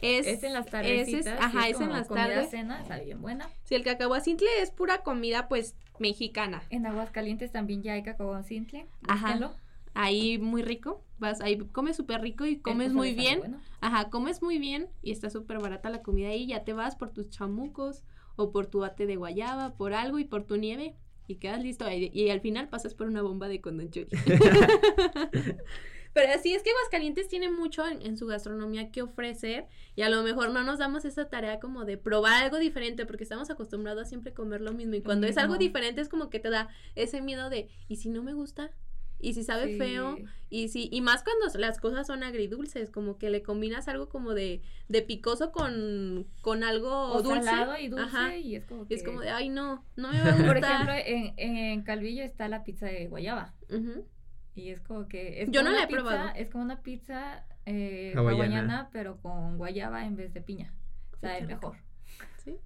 es... 0.00 0.26
Es 0.26 0.42
en 0.42 0.52
las 0.52 0.66
ese 0.66 0.70
tardecitas. 0.70 1.26
es- 1.26 1.40
ajá, 1.40 1.68
es 1.68 1.80
en 1.80 1.88
las 1.88 2.08
tardes. 2.08 2.50
cena, 2.50 2.82
está 2.82 2.98
bien 2.98 3.22
buena. 3.22 3.48
Si 3.64 3.74
el 3.74 3.84
cacahuacintle 3.84 4.48
es 4.60 4.70
pura 4.70 4.98
comida, 5.02 5.48
pues, 5.48 5.76
mexicana. 5.98 6.62
En 6.68 6.84
Aguascalientes 6.84 7.52
también 7.52 7.82
ya 7.82 7.94
hay. 7.94 8.02
Ajá. 8.02 9.26
búsquenlo. 9.32 9.54
Ahí 9.94 10.36
muy 10.38 10.62
rico, 10.62 11.02
vas, 11.18 11.40
ahí 11.40 11.56
comes 11.72 11.96
súper 11.96 12.20
rico 12.20 12.44
y 12.44 12.58
comes 12.60 12.92
muy 12.92 13.14
bien. 13.14 13.38
bueno. 13.40 13.60
Ajá, 13.80 14.10
comes 14.10 14.42
muy 14.42 14.58
bien 14.58 14.88
y 15.02 15.10
está 15.10 15.30
súper 15.30 15.58
barata 15.58 15.88
la 15.88 16.02
comida 16.02 16.28
ahí. 16.28 16.46
Ya 16.46 16.64
te 16.64 16.74
vas 16.74 16.96
por 16.96 17.10
tus 17.12 17.30
chamucos 17.30 18.04
o 18.40 18.52
por 18.52 18.66
tu 18.66 18.84
ate 18.84 19.06
de 19.06 19.16
guayaba, 19.16 19.74
por 19.74 19.92
algo 19.92 20.18
y 20.18 20.24
por 20.24 20.44
tu 20.44 20.56
nieve 20.56 20.94
y 21.26 21.36
quedas 21.36 21.62
listo. 21.62 21.88
Y, 21.90 22.10
y 22.12 22.30
al 22.30 22.40
final 22.40 22.68
pasas 22.68 22.94
por 22.94 23.06
una 23.06 23.22
bomba 23.22 23.48
de 23.48 23.60
condón 23.60 23.90
churi. 23.90 24.08
Pero 26.12 26.32
así 26.32 26.54
es 26.54 26.62
que 26.62 26.70
Aguascalientes 26.70 27.28
tiene 27.28 27.50
mucho 27.50 27.86
en, 27.86 28.02
en 28.02 28.16
su 28.16 28.26
gastronomía 28.26 28.90
que 28.90 29.02
ofrecer 29.02 29.66
y 29.94 30.02
a 30.02 30.08
lo 30.08 30.22
mejor 30.22 30.50
no 30.50 30.64
nos 30.64 30.78
damos 30.78 31.04
esa 31.04 31.28
tarea 31.28 31.60
como 31.60 31.84
de 31.84 31.98
probar 31.98 32.42
algo 32.42 32.58
diferente 32.58 33.06
porque 33.06 33.22
estamos 33.22 33.48
acostumbrados 33.48 34.02
a 34.02 34.04
siempre 34.06 34.32
comer 34.34 34.60
lo 34.60 34.72
mismo 34.72 34.94
y 34.94 35.02
cuando 35.02 35.28
es 35.28 35.38
algo 35.38 35.56
diferente 35.56 36.00
es 36.00 36.08
como 36.08 36.28
que 36.28 36.40
te 36.40 36.50
da 36.50 36.68
ese 36.96 37.20
miedo 37.20 37.48
de 37.48 37.68
¿y 37.88 37.96
si 37.96 38.08
no 38.08 38.22
me 38.22 38.32
gusta? 38.32 38.72
¿Y 39.22 39.34
si 39.34 39.44
sabe 39.44 39.72
Sí. 39.72 39.78
feo? 39.78 40.16
Y 40.48 40.68
sí, 40.68 40.88
y 40.90 41.00
más 41.00 41.22
cuando 41.22 41.46
las 41.58 41.78
cosas 41.78 42.06
son 42.06 42.22
agridulces, 42.24 42.90
como 42.90 43.18
que 43.18 43.30
le 43.30 43.42
combinas 43.42 43.86
algo 43.86 44.08
como 44.08 44.34
de, 44.34 44.62
de 44.88 45.02
picoso 45.02 45.52
con, 45.52 46.26
con 46.40 46.64
algo 46.64 47.12
O 47.12 47.22
dulce. 47.22 47.44
salado 47.44 47.78
y 47.78 47.88
dulce 47.88 48.04
Ajá. 48.06 48.36
y 48.36 48.56
es 48.56 48.64
como 48.64 48.82
Y 48.84 48.86
que... 48.86 48.94
es 48.96 49.04
como 49.04 49.20
de, 49.20 49.30
ay 49.30 49.48
no, 49.48 49.84
no 49.96 50.10
me 50.10 50.18
va 50.22 50.28
a 50.28 50.32
gustar. 50.32 50.46
Por 50.46 50.56
ejemplo, 50.56 50.92
en, 51.06 51.34
en 51.36 51.82
Calvillo 51.82 52.24
está 52.24 52.48
la 52.48 52.64
pizza 52.64 52.86
de 52.86 53.06
guayaba. 53.06 53.54
Y 54.56 54.70
es 54.70 54.80
como 54.80 55.06
que... 55.06 55.42
Es 55.42 55.50
Yo 55.50 55.60
como 55.60 55.70
no 55.70 55.70
la 55.70 55.76
una 55.76 55.84
he 55.84 55.86
pizza- 55.86 56.00
probado. 56.02 56.30
Es 56.34 56.48
como 56.50 56.64
una 56.64 56.82
pizza 56.82 57.44
eh, 57.66 58.12
Hawaiana. 58.16 58.44
hawaiana, 58.44 58.90
pero 58.92 59.18
con 59.20 59.56
guayaba 59.58 60.04
en 60.04 60.16
vez 60.16 60.34
de 60.34 60.40
piña. 60.40 60.74
Sabe 61.20 61.42
mejor. 61.42 61.76
Sí, 62.42 62.56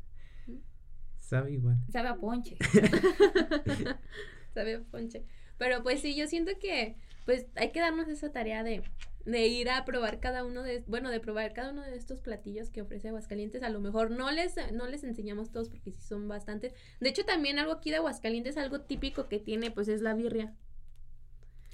Sabe 1.19 1.53
igual. 1.53 1.77
Sabe 1.91 2.09
a 2.09 2.15
ponche. 2.17 2.57
sabe 4.55 4.75
a 4.77 4.81
ponche. 4.91 5.25
Pero 5.59 5.83
pues 5.83 6.01
sí, 6.01 6.15
yo 6.15 6.27
siento 6.27 6.53
que 6.61 6.97
pues 7.25 7.47
hay 7.57 7.71
que 7.71 7.81
darnos 7.81 8.09
esa 8.09 8.31
tarea 8.33 8.63
de, 8.63 8.83
de 9.25 9.47
ir 9.47 9.71
a 9.71 9.85
probar 9.85 10.21
cada 10.21 10.45
uno 10.45 10.63
de, 10.63 10.83
bueno, 10.87 11.11
de 11.11 11.21
probar 11.21 11.53
cada 11.55 11.71
uno 11.71 11.83
de 11.83 11.97
estos 11.97 12.19
platillos 12.21 12.71
que 12.71 12.83
ofrece 12.83 13.09
Aguascalientes. 13.09 13.63
A 13.63 13.71
lo 13.71 13.81
mejor 13.81 14.11
no 14.11 14.31
les, 14.31 14.55
no 14.73 14.87
les 14.87 15.05
enseñamos 15.05 15.51
todos 15.51 15.69
porque 15.71 15.91
sí 15.93 16.01
son 16.03 16.29
bastantes. 16.29 16.75
De 17.01 17.09
hecho, 17.09 17.25
también 17.25 17.59
algo 17.59 17.73
aquí 17.73 17.91
de 17.91 17.97
Aguascalientes, 17.97 18.57
algo 18.59 18.81
típico 18.83 19.29
que 19.29 19.39
tiene, 19.39 19.71
pues 19.71 19.89
es 19.89 20.03
la 20.03 20.13
birria. 20.15 20.53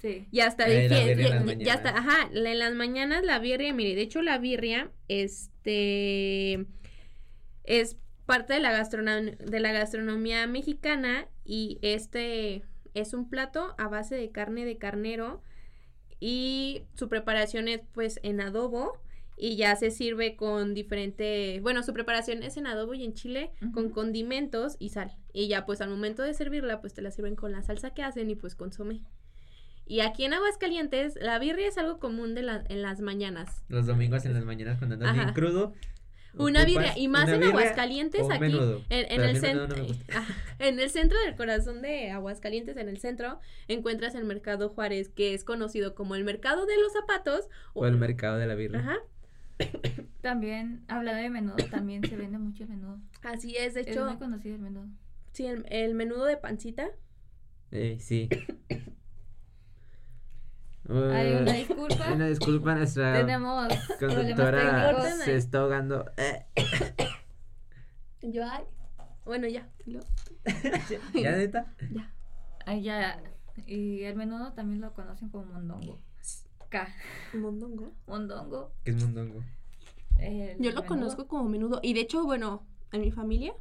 Sí. 0.01 0.25
Y 0.31 0.39
hasta 0.39 0.67
Eh, 0.67 0.87
de 0.89 1.15
ya- 1.17 1.29
las 1.43 1.57
ya- 1.83 1.89
ajá, 1.89 2.29
en 2.33 2.57
las 2.59 2.73
mañanas 2.73 3.23
la 3.23 3.37
birria, 3.39 3.71
mire, 3.73 3.93
de 3.93 4.01
hecho 4.01 4.21
la 4.21 4.37
birria, 4.39 4.89
este, 5.07 6.65
es 7.65 7.97
parte 8.25 8.53
de 8.53 8.61
la, 8.61 8.71
gastronom- 8.71 9.37
de 9.37 9.59
la 9.59 9.71
gastronomía 9.73 10.47
mexicana 10.47 11.27
y 11.43 11.77
este 11.81 12.63
es 12.93 13.13
un 13.13 13.29
plato 13.29 13.75
a 13.77 13.87
base 13.87 14.15
de 14.15 14.31
carne 14.31 14.65
de 14.65 14.77
carnero 14.77 15.41
y 16.19 16.83
su 16.95 17.09
preparación 17.09 17.67
es 17.67 17.81
pues 17.93 18.19
en 18.23 18.41
adobo 18.41 18.93
y 19.37 19.55
ya 19.55 19.75
se 19.75 19.89
sirve 19.89 20.35
con 20.35 20.73
diferente, 20.75 21.59
bueno, 21.61 21.81
su 21.81 21.93
preparación 21.93 22.43
es 22.43 22.57
en 22.57 22.67
adobo 22.67 22.93
y 22.93 23.03
en 23.03 23.13
chile 23.13 23.51
con 23.73 23.89
condimentos 23.89 24.75
y 24.77 24.89
sal. 24.89 25.15
Y 25.33 25.47
ya 25.47 25.65
pues 25.65 25.81
al 25.81 25.89
momento 25.89 26.21
de 26.21 26.33
servirla 26.35 26.79
pues 26.79 26.93
te 26.93 27.01
la 27.01 27.09
sirven 27.11 27.35
con 27.35 27.51
la 27.51 27.63
salsa 27.63 27.91
que 27.93 28.03
hacen 28.03 28.29
y 28.29 28.35
pues 28.35 28.55
consome. 28.55 29.01
Y 29.87 30.01
aquí 30.01 30.25
en 30.25 30.33
Aguascalientes 30.33 31.15
la 31.19 31.39
birria 31.39 31.67
es 31.67 31.77
algo 31.79 31.97
común 31.99 32.35
de 32.35 32.43
la- 32.43 32.63
en 32.69 32.81
las 32.83 33.01
mañanas. 33.01 33.63
Los 33.67 33.87
domingos 33.87 34.25
en 34.25 34.33
las 34.35 34.45
mañanas 34.45 34.77
cuando 34.77 34.93
andas 34.95 35.13
bien 35.15 35.33
crudo. 35.33 35.73
Una 36.37 36.63
birria 36.65 36.97
y 36.97 37.07
más 37.07 37.27
en 37.29 37.43
Aguascalientes 37.43 38.29
aquí 38.29 38.39
menudo. 38.39 38.81
en, 38.89 39.11
en 39.11 39.21
el 39.21 39.37
centro 39.37 39.67
no 39.67 39.85
en 40.59 40.79
el 40.79 40.89
centro 40.89 41.19
del 41.25 41.35
corazón 41.35 41.81
de 41.81 42.11
Aguascalientes 42.11 42.77
en 42.77 42.87
el 42.89 42.99
centro 42.99 43.39
encuentras 43.67 44.15
el 44.15 44.23
mercado 44.23 44.69
Juárez 44.69 45.09
que 45.09 45.33
es 45.33 45.43
conocido 45.43 45.93
como 45.95 46.15
el 46.15 46.23
mercado 46.23 46.65
de 46.65 46.77
los 46.79 46.93
zapatos 46.93 47.49
O 47.73 47.85
el 47.85 47.97
mercado 47.97 48.37
de 48.37 48.47
la 48.47 48.55
birria. 48.55 48.79
Ajá. 48.79 48.97
También, 50.21 50.83
hablando 50.87 51.21
de 51.21 51.29
menudo, 51.29 51.55
también 51.69 52.03
se 52.07 52.15
vende 52.15 52.37
mucho 52.37 52.63
el 52.63 52.69
menudo. 52.69 52.99
Así 53.23 53.55
es, 53.57 53.73
de 53.73 53.81
Es 53.81 53.87
hecho, 53.87 54.05
muy 54.05 54.17
conocido 54.17 54.55
el 54.55 54.61
menudo. 54.61 54.87
sí, 55.33 55.45
el, 55.45 55.65
el 55.69 55.93
menudo 55.95 56.25
de 56.25 56.37
pancita. 56.37 56.89
Eh, 57.71 57.97
sí. 57.99 58.29
Hay 60.89 61.33
una 61.33 61.51
disculpa. 61.53 62.11
una 62.13 62.27
disculpa, 62.27 62.75
nuestra 62.75 63.13
Tenemos 63.25 63.67
conductora 63.99 65.01
se 65.23 65.35
está 65.35 65.59
ahogando. 65.59 66.05
Yo, 68.21 68.43
ay. 68.49 68.63
Bueno, 69.25 69.47
ya. 69.47 69.67
lo- 69.85 69.99
¿Ya 71.21 71.31
neta? 71.37 71.73
ya. 71.91 72.11
Ahí 72.65 72.83
ya. 72.83 73.21
Y 73.65 74.03
el 74.03 74.15
menudo 74.15 74.53
también 74.53 74.81
lo 74.81 74.93
conocen 74.93 75.29
como 75.29 75.45
mondongo. 75.45 75.99
K. 76.69 76.87
Mondongo. 77.33 77.91
Mondongo. 78.07 78.71
¿Qué 78.83 78.91
es 78.91 79.03
mondongo? 79.03 79.43
el 80.19 80.57
Yo 80.57 80.71
lo 80.71 80.81
menudo. 80.81 80.85
conozco 80.85 81.27
como 81.27 81.49
menudo. 81.49 81.79
Y 81.83 81.93
de 81.93 82.01
hecho, 82.01 82.23
bueno, 82.23 82.65
en 82.91 83.01
mi 83.01 83.11
familia 83.11 83.53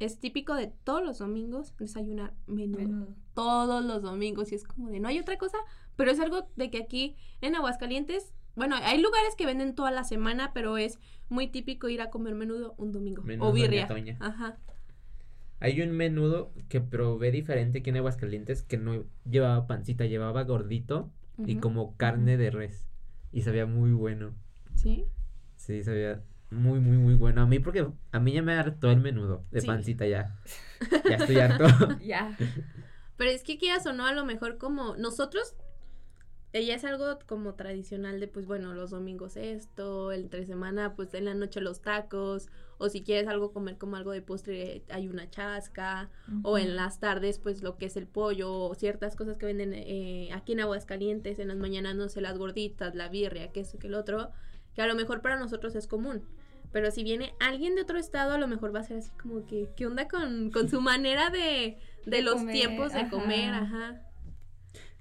es 0.00 0.18
típico 0.20 0.54
de 0.54 0.68
todos 0.84 1.02
los 1.02 1.18
domingos 1.18 1.74
desayunar 1.78 2.34
menudo. 2.46 2.78
Menudo. 2.82 3.08
Todos 3.34 3.84
los 3.84 4.02
domingos. 4.02 4.52
Y 4.52 4.56
es 4.56 4.64
como 4.64 4.90
de 4.90 5.00
no 5.00 5.08
hay 5.08 5.18
otra 5.18 5.38
cosa. 5.38 5.58
Pero 5.96 6.10
es 6.10 6.20
algo 6.20 6.48
de 6.56 6.70
que 6.70 6.78
aquí 6.78 7.16
en 7.40 7.54
Aguascalientes. 7.56 8.32
Bueno, 8.54 8.76
hay 8.76 9.00
lugares 9.00 9.34
que 9.36 9.46
venden 9.46 9.74
toda 9.74 9.90
la 9.90 10.04
semana, 10.04 10.52
pero 10.52 10.76
es 10.76 10.98
muy 11.28 11.48
típico 11.48 11.88
ir 11.88 12.02
a 12.02 12.10
comer 12.10 12.34
menudo 12.34 12.74
un 12.76 12.92
domingo. 12.92 13.22
Menudo, 13.22 13.48
o 13.48 13.52
birria. 13.52 13.86
Toña. 13.86 14.16
Ajá. 14.20 14.58
Hay 15.60 15.80
un 15.80 15.92
menudo 15.92 16.52
que 16.68 16.80
probé 16.80 17.30
diferente 17.30 17.78
aquí 17.78 17.90
en 17.90 17.96
Aguascalientes 17.96 18.62
que 18.62 18.76
no 18.78 19.04
llevaba 19.30 19.66
pancita, 19.66 20.04
llevaba 20.06 20.42
gordito 20.42 21.10
y 21.38 21.56
como 21.56 21.96
carne 21.96 22.36
de 22.36 22.50
res. 22.50 22.84
Y 23.32 23.42
sabía 23.42 23.64
muy 23.64 23.92
bueno. 23.92 24.34
Sí. 24.74 25.06
Sí, 25.56 25.82
sabía 25.84 26.22
muy, 26.50 26.80
muy, 26.80 26.96
muy 26.98 27.14
bueno. 27.14 27.42
A 27.42 27.46
mí 27.46 27.58
porque 27.60 27.86
a 28.10 28.20
mí 28.20 28.32
ya 28.32 28.42
me 28.42 28.52
hartó 28.54 28.90
el 28.90 29.00
menudo 29.00 29.44
de 29.50 29.60
Sí. 29.60 29.66
pancita 29.66 30.06
ya. 30.06 30.36
Ya 31.08 31.16
estoy 31.16 31.36
harto. 31.38 31.64
Ya. 32.00 32.36
Pero 33.16 33.30
es 33.30 33.44
que 33.44 33.56
quieras 33.56 33.86
o 33.86 33.92
no, 33.92 34.04
a 34.04 34.12
lo 34.12 34.24
mejor 34.26 34.58
como 34.58 34.96
nosotros, 34.96 35.54
ella 36.52 36.74
es 36.74 36.84
algo 36.84 37.18
como 37.26 37.54
tradicional 37.54 38.20
de, 38.20 38.28
pues 38.28 38.46
bueno, 38.46 38.74
los 38.74 38.90
domingos 38.90 39.36
esto, 39.36 40.12
entre 40.12 40.44
semana, 40.44 40.94
pues 40.94 41.14
en 41.14 41.24
la 41.24 41.34
noche 41.34 41.60
los 41.62 41.80
tacos, 41.80 42.48
o 42.78 42.88
si 42.90 43.02
quieres 43.02 43.26
algo 43.28 43.52
comer 43.52 43.78
como 43.78 43.96
algo 43.96 44.10
de 44.10 44.20
postre, 44.22 44.82
hay 44.90 45.08
una 45.08 45.30
chasca, 45.30 46.10
o 46.42 46.58
en 46.58 46.76
las 46.76 47.00
tardes, 47.00 47.38
pues 47.38 47.62
lo 47.62 47.78
que 47.78 47.86
es 47.86 47.96
el 47.96 48.06
pollo, 48.06 48.52
o 48.52 48.74
ciertas 48.74 49.16
cosas 49.16 49.38
que 49.38 49.46
venden 49.46 49.72
eh, 49.74 50.28
aquí 50.32 50.52
en 50.52 50.60
Aguascalientes, 50.60 51.38
en 51.38 51.48
las 51.48 51.56
mañanas, 51.56 51.94
no 51.96 52.08
sé, 52.08 52.20
las 52.20 52.36
gorditas, 52.36 52.94
la 52.94 53.08
birria, 53.08 53.50
que 53.52 53.60
eso, 53.60 53.78
que 53.78 53.86
el 53.86 53.94
otro, 53.94 54.30
que 54.74 54.82
a 54.82 54.86
lo 54.86 54.94
mejor 54.94 55.22
para 55.22 55.38
nosotros 55.38 55.74
es 55.74 55.86
común. 55.86 56.22
Pero 56.70 56.90
si 56.90 57.02
viene 57.04 57.34
alguien 57.40 57.74
de 57.74 57.82
otro 57.82 57.98
estado, 57.98 58.32
a 58.34 58.38
lo 58.38 58.48
mejor 58.48 58.74
va 58.74 58.80
a 58.80 58.84
ser 58.84 58.98
así 58.98 59.10
como 59.22 59.46
que, 59.46 59.70
¿qué 59.76 59.86
onda 59.86 60.08
con, 60.08 60.50
con 60.50 60.68
su 60.68 60.80
manera 60.82 61.30
de, 61.30 61.78
de, 62.06 62.16
De 62.16 62.22
los 62.22 62.36
comer, 62.36 62.54
tiempos 62.54 62.92
de 62.92 63.00
ajá. 63.00 63.10
comer? 63.10 63.54
Ajá. 63.54 64.02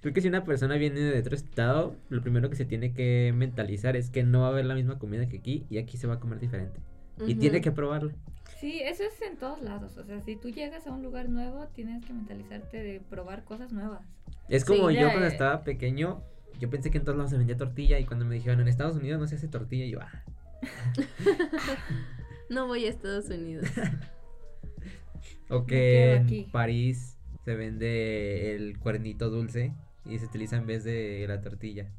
Creo 0.01 0.13
que 0.13 0.21
si 0.21 0.27
una 0.27 0.43
persona 0.43 0.75
viene 0.75 0.99
de 0.99 1.19
otro 1.19 1.35
estado, 1.35 1.95
lo 2.09 2.21
primero 2.21 2.49
que 2.49 2.55
se 2.55 2.65
tiene 2.65 2.93
que 2.93 3.33
mentalizar 3.35 3.95
es 3.95 4.09
que 4.09 4.23
no 4.23 4.41
va 4.41 4.47
a 4.47 4.49
haber 4.49 4.65
la 4.65 4.73
misma 4.73 4.97
comida 4.97 5.29
que 5.29 5.37
aquí 5.37 5.65
y 5.69 5.77
aquí 5.77 5.97
se 5.97 6.07
va 6.07 6.15
a 6.15 6.19
comer 6.19 6.39
diferente. 6.39 6.79
Y 7.27 7.35
tiene 7.35 7.61
que 7.61 7.71
probarla. 7.71 8.13
Sí, 8.59 8.79
eso 8.81 9.03
es 9.03 9.21
en 9.21 9.37
todos 9.37 9.61
lados. 9.61 9.97
O 9.97 10.03
sea, 10.03 10.19
si 10.21 10.35
tú 10.35 10.49
llegas 10.49 10.87
a 10.87 10.91
un 10.91 11.03
lugar 11.03 11.29
nuevo, 11.29 11.67
tienes 11.67 12.03
que 12.03 12.13
mentalizarte 12.13 12.81
de 12.81 12.99
probar 12.99 13.43
cosas 13.43 13.71
nuevas. 13.71 14.01
Es 14.49 14.65
como 14.65 14.89
Sí, 14.89 14.95
yo 14.95 15.09
cuando 15.09 15.27
eh. 15.27 15.31
estaba 15.31 15.63
pequeño, 15.63 16.23
yo 16.59 16.69
pensé 16.69 16.89
que 16.89 16.97
en 16.97 17.03
todos 17.03 17.17
lados 17.17 17.31
se 17.31 17.37
vendía 17.37 17.55
tortilla 17.57 17.99
y 17.99 18.05
cuando 18.05 18.25
me 18.25 18.35
dijeron 18.35 18.59
en 18.59 18.67
Estados 18.67 18.95
Unidos 18.95 19.19
no 19.19 19.27
se 19.27 19.35
hace 19.35 19.47
tortilla, 19.47 19.85
yo, 19.85 19.99
ah, 20.01 20.23
No 22.49 22.67
voy 22.67 22.85
a 22.85 22.89
Estados 22.89 23.29
Unidos. 23.29 23.67
O 25.49 25.65
que 25.65 26.15
en 26.15 26.23
aquí. 26.23 26.47
París 26.49 27.17
se 27.43 27.55
vende 27.55 28.55
el 28.55 28.79
cuernito 28.79 29.29
dulce 29.29 29.73
y 30.05 30.17
se 30.19 30.25
utiliza 30.25 30.57
en 30.57 30.65
vez 30.65 30.83
de 30.83 31.25
la 31.27 31.41
tortilla. 31.41 31.91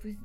Pues 0.00 0.16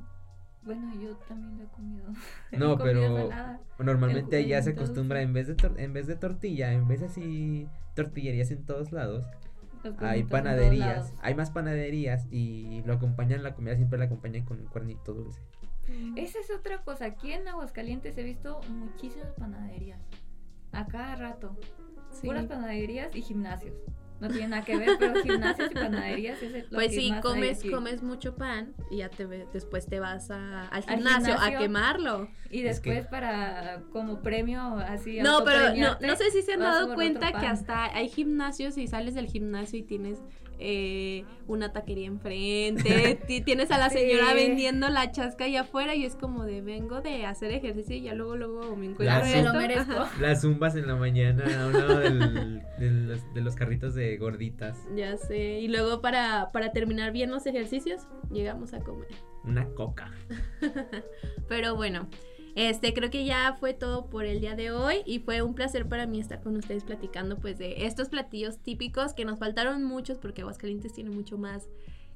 Bueno, 0.64 0.94
yo 1.02 1.16
también 1.28 1.58
lo 1.58 1.64
he 1.64 1.68
comido. 1.68 2.06
No, 2.52 2.78
pero 2.78 3.30
salada. 3.30 3.62
normalmente 3.80 4.38
allá 4.38 4.62
se 4.62 4.72
acostumbra 4.72 5.22
en 5.22 5.34
vez 5.34 5.48
de 5.48 5.56
en 5.78 5.94
vez 5.94 6.08
de 6.08 6.16
tortilla, 6.16 6.74
en 6.74 6.88
vez 6.88 7.00
de 7.00 7.08
así 7.08 7.68
tortillerías 7.96 8.52
en 8.52 8.66
todos 8.66 8.92
lados, 8.92 9.26
hay 9.98 10.24
panaderías, 10.24 11.06
lados. 11.06 11.14
hay 11.22 11.36
más 11.36 11.50
panaderías 11.50 12.28
y 12.30 12.84
lo 12.84 12.94
acompañan 12.94 13.42
la 13.44 13.56
comida 13.56 13.76
siempre 13.76 13.98
la 13.98 14.06
acompañan 14.06 14.46
con 14.46 14.60
un 14.60 14.68
cuernito 14.68 15.14
dulce. 15.14 15.42
Esa 16.16 16.40
es 16.40 16.52
otra 16.52 16.84
cosa. 16.84 17.06
Aquí 17.06 17.32
en 17.32 17.48
Aguascalientes 17.48 18.18
he 18.18 18.24
visto 18.24 18.62
muchísimas 18.70 19.34
panaderías. 19.34 20.00
A 20.72 20.86
cada 20.86 21.16
rato. 21.16 21.58
Sí. 22.12 22.28
Puras 22.28 22.46
panaderías 22.46 23.16
y 23.16 23.22
gimnasios. 23.22 23.76
No 24.22 24.30
tiene 24.30 24.50
nada 24.50 24.64
que 24.64 24.78
ver, 24.78 24.90
pero 25.00 25.16
gimnasios 25.22 25.72
y 25.72 25.74
panaderías 25.74 26.42
es 26.44 26.54
el- 26.54 26.62
lo 26.70 26.76
Pues 26.78 26.90
que 26.90 26.94
sí, 27.02 27.10
más 27.10 27.18
hay 27.18 27.22
comes, 27.24 27.60
aquí. 27.60 27.72
comes 27.72 28.04
mucho 28.04 28.36
pan 28.36 28.74
y 28.92 28.98
ya 28.98 29.10
te 29.10 29.26
ve- 29.26 29.48
después 29.52 29.88
te 29.88 30.00
vas 30.00 30.30
a- 30.32 30.68
al 30.68 30.84
Al 30.88 30.96
gimnasio, 30.98 31.36
a 31.40 31.52
quemarlo. 31.58 32.30
Y 32.52 32.66
Es 32.66 32.80
que- 32.80 32.92
después 32.92 33.08
para 33.08 33.82
como 33.92 34.22
premio 34.22 34.62
así 34.78 35.20
No, 35.22 35.44
pero 35.44 35.74
no, 35.76 35.98
no 36.00 36.16
sé 36.16 36.30
si 36.32 36.42
se 36.44 36.54
han 36.54 36.60
dado 36.60 36.94
cuenta 36.94 37.32
que 37.32 37.46
hasta 37.48 37.86
hay 37.96 38.08
gimnasios 38.10 38.78
y 38.78 38.88
sales 38.88 39.16
del 39.16 39.26
gimnasio 39.28 39.80
y 39.80 39.84
tienes 39.84 40.20
eh, 40.62 41.26
una 41.48 41.74
taquería 41.74 42.08
enfrente, 42.08 43.20
ti- 43.28 43.42
tienes 43.42 43.72
a 43.72 43.78
la 43.78 43.90
Sí. 43.90 43.98
señora 44.00 44.34
vendiendo 44.34 44.88
la 44.90 45.12
chasca 45.12 45.46
allá 45.46 45.62
afuera 45.62 45.96
y 45.96 46.06
es 46.06 46.16
como 46.16 46.46
de 46.46 46.62
vengo 46.62 47.02
de 47.02 47.26
hacer 47.26 47.52
ejercicio 47.52 47.96
y 47.96 48.02
ya 48.04 48.14
luego 48.14 48.36
luego 48.38 48.76
me 48.76 48.86
encuentro 48.86 49.06
La 49.06 49.20
esto. 49.30 49.52
lo 49.54 49.60
merezco. 49.60 49.92
Ajá. 49.94 50.22
Las 50.22 50.42
zumbas 50.42 50.76
en 50.76 50.88
la 50.88 50.96
mañana 50.96 51.44
a 51.64 51.68
un 51.68 51.74
lado 51.74 52.00
del- 52.00 52.62
de, 52.80 52.92
los, 52.92 53.34
de 53.34 53.42
los 53.42 53.56
carritos 53.56 53.94
de 53.96 54.16
gorditas. 54.18 54.78
Ya 54.96 55.18
sé. 55.18 55.60
Y 55.60 55.68
luego 55.68 56.02
para, 56.02 56.52
para 56.52 56.72
terminar 56.72 57.12
bien 57.12 57.32
los 57.32 57.46
ejercicios, 57.46 58.02
llegamos 58.32 58.74
a 58.74 58.80
comer. 58.80 59.08
Una 59.44 59.66
coca. 59.70 60.12
Pero 61.48 61.76
bueno, 61.76 62.08
este 62.56 62.94
creo 62.94 63.10
que 63.10 63.26
ya 63.26 63.56
fue 63.60 63.74
todo 63.74 64.10
por 64.10 64.26
el 64.26 64.40
día 64.42 64.56
de 64.56 64.72
hoy 64.72 64.98
y 65.06 65.20
fue 65.20 65.42
un 65.42 65.54
placer 65.56 65.88
para 65.88 66.06
mí 66.06 66.20
estar 66.20 66.42
con 66.42 66.56
ustedes 66.58 66.84
platicando 66.84 67.38
pues 67.38 67.58
de 67.58 67.86
estos 67.86 68.10
platillos 68.10 68.58
típicos 68.60 69.14
que 69.14 69.26
nos 69.26 69.40
faltaron 69.40 69.84
muchos 69.84 70.18
porque 70.18 70.42
Aguascalientes 70.42 70.94
tiene 70.94 71.10
mucho 71.12 71.38
más 71.38 71.68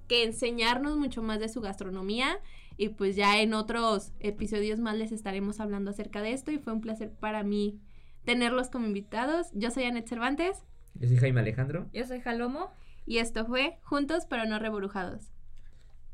que 0.08 0.24
enseñarnos 0.24 0.98
mucho 0.98 1.24
más 1.24 1.40
de 1.40 1.50
su 1.50 1.62
gastronomía 1.62 2.40
y 2.78 2.90
pues 2.90 3.16
ya 3.16 3.40
en 3.42 3.54
otros 3.54 4.12
episodios 4.20 4.80
más 4.80 4.98
les 4.98 5.12
estaremos 5.12 5.60
hablando 5.60 5.92
acerca 5.92 6.22
de 6.22 6.34
esto 6.34 6.52
y 6.52 6.60
fue 6.60 6.74
un 6.74 6.82
placer 6.82 7.12
para 7.12 7.44
mí 7.44 7.80
tenerlos 8.26 8.70
como 8.70 8.86
invitados. 8.88 9.48
Yo 9.54 9.72
soy 9.72 9.84
Anet 9.86 10.08
Cervantes 10.08 10.64
Yo 10.96 11.08
soy 11.08 11.18
Jaime 11.18 11.40
Alejandro. 11.42 11.88
Yo 11.94 12.06
soy 12.06 12.20
Jalomo. 12.22 12.72
y 13.06 13.20
esto 13.20 13.46
fue 13.46 13.78
Juntos 13.84 14.26
pero 14.30 14.46
no 14.46 14.60
reburujados. 14.60 15.32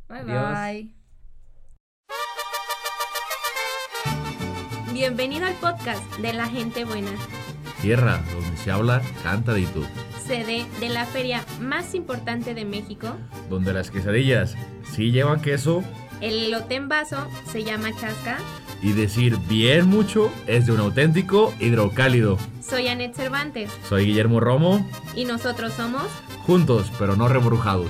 Bye 0.08 0.20
Adiós. 0.20 0.60
bye. 0.86 1.01
Bienvenido 5.02 5.48
al 5.48 5.56
podcast 5.56 6.00
de 6.18 6.32
la 6.32 6.48
gente 6.48 6.86
buena. 6.86 7.10
Tierra 7.82 8.24
donde 8.36 8.56
se 8.58 8.70
habla 8.70 9.02
cantadito. 9.24 9.82
sede 10.28 10.68
de 10.80 10.90
la 10.90 11.08
feria 11.08 11.44
más 11.60 11.96
importante 11.96 12.54
de 12.54 12.66
México. 12.66 13.08
Donde 13.50 13.74
las 13.74 13.90
quesadillas 13.90 14.56
sí 14.94 15.12
llevan 15.12 15.42
queso 15.42 15.84
El 16.22 16.44
elote 16.44 16.76
en 16.76 16.88
vaso 16.88 17.18
se 17.52 17.64
llama 17.64 17.90
chasca. 18.00 18.38
y 18.84 18.92
decir 18.92 19.40
bien 19.50 19.88
mucho 19.88 20.32
es 20.46 20.68
de 20.68 20.74
un 20.74 20.82
auténtico 20.82 21.52
hidrocálido. 21.60 22.38
Soy 22.62 22.88
Anet 22.88 23.16
Cervantes 23.16 23.72
Soy 23.90 24.06
Guillermo 24.06 24.40
Romo, 24.40 24.88
y 25.16 25.26
nosotros 25.26 25.74
somos 25.74 26.06
juntos 26.46 26.92
pero 27.00 27.16
no 27.16 27.28
rebrujados. 27.28 27.90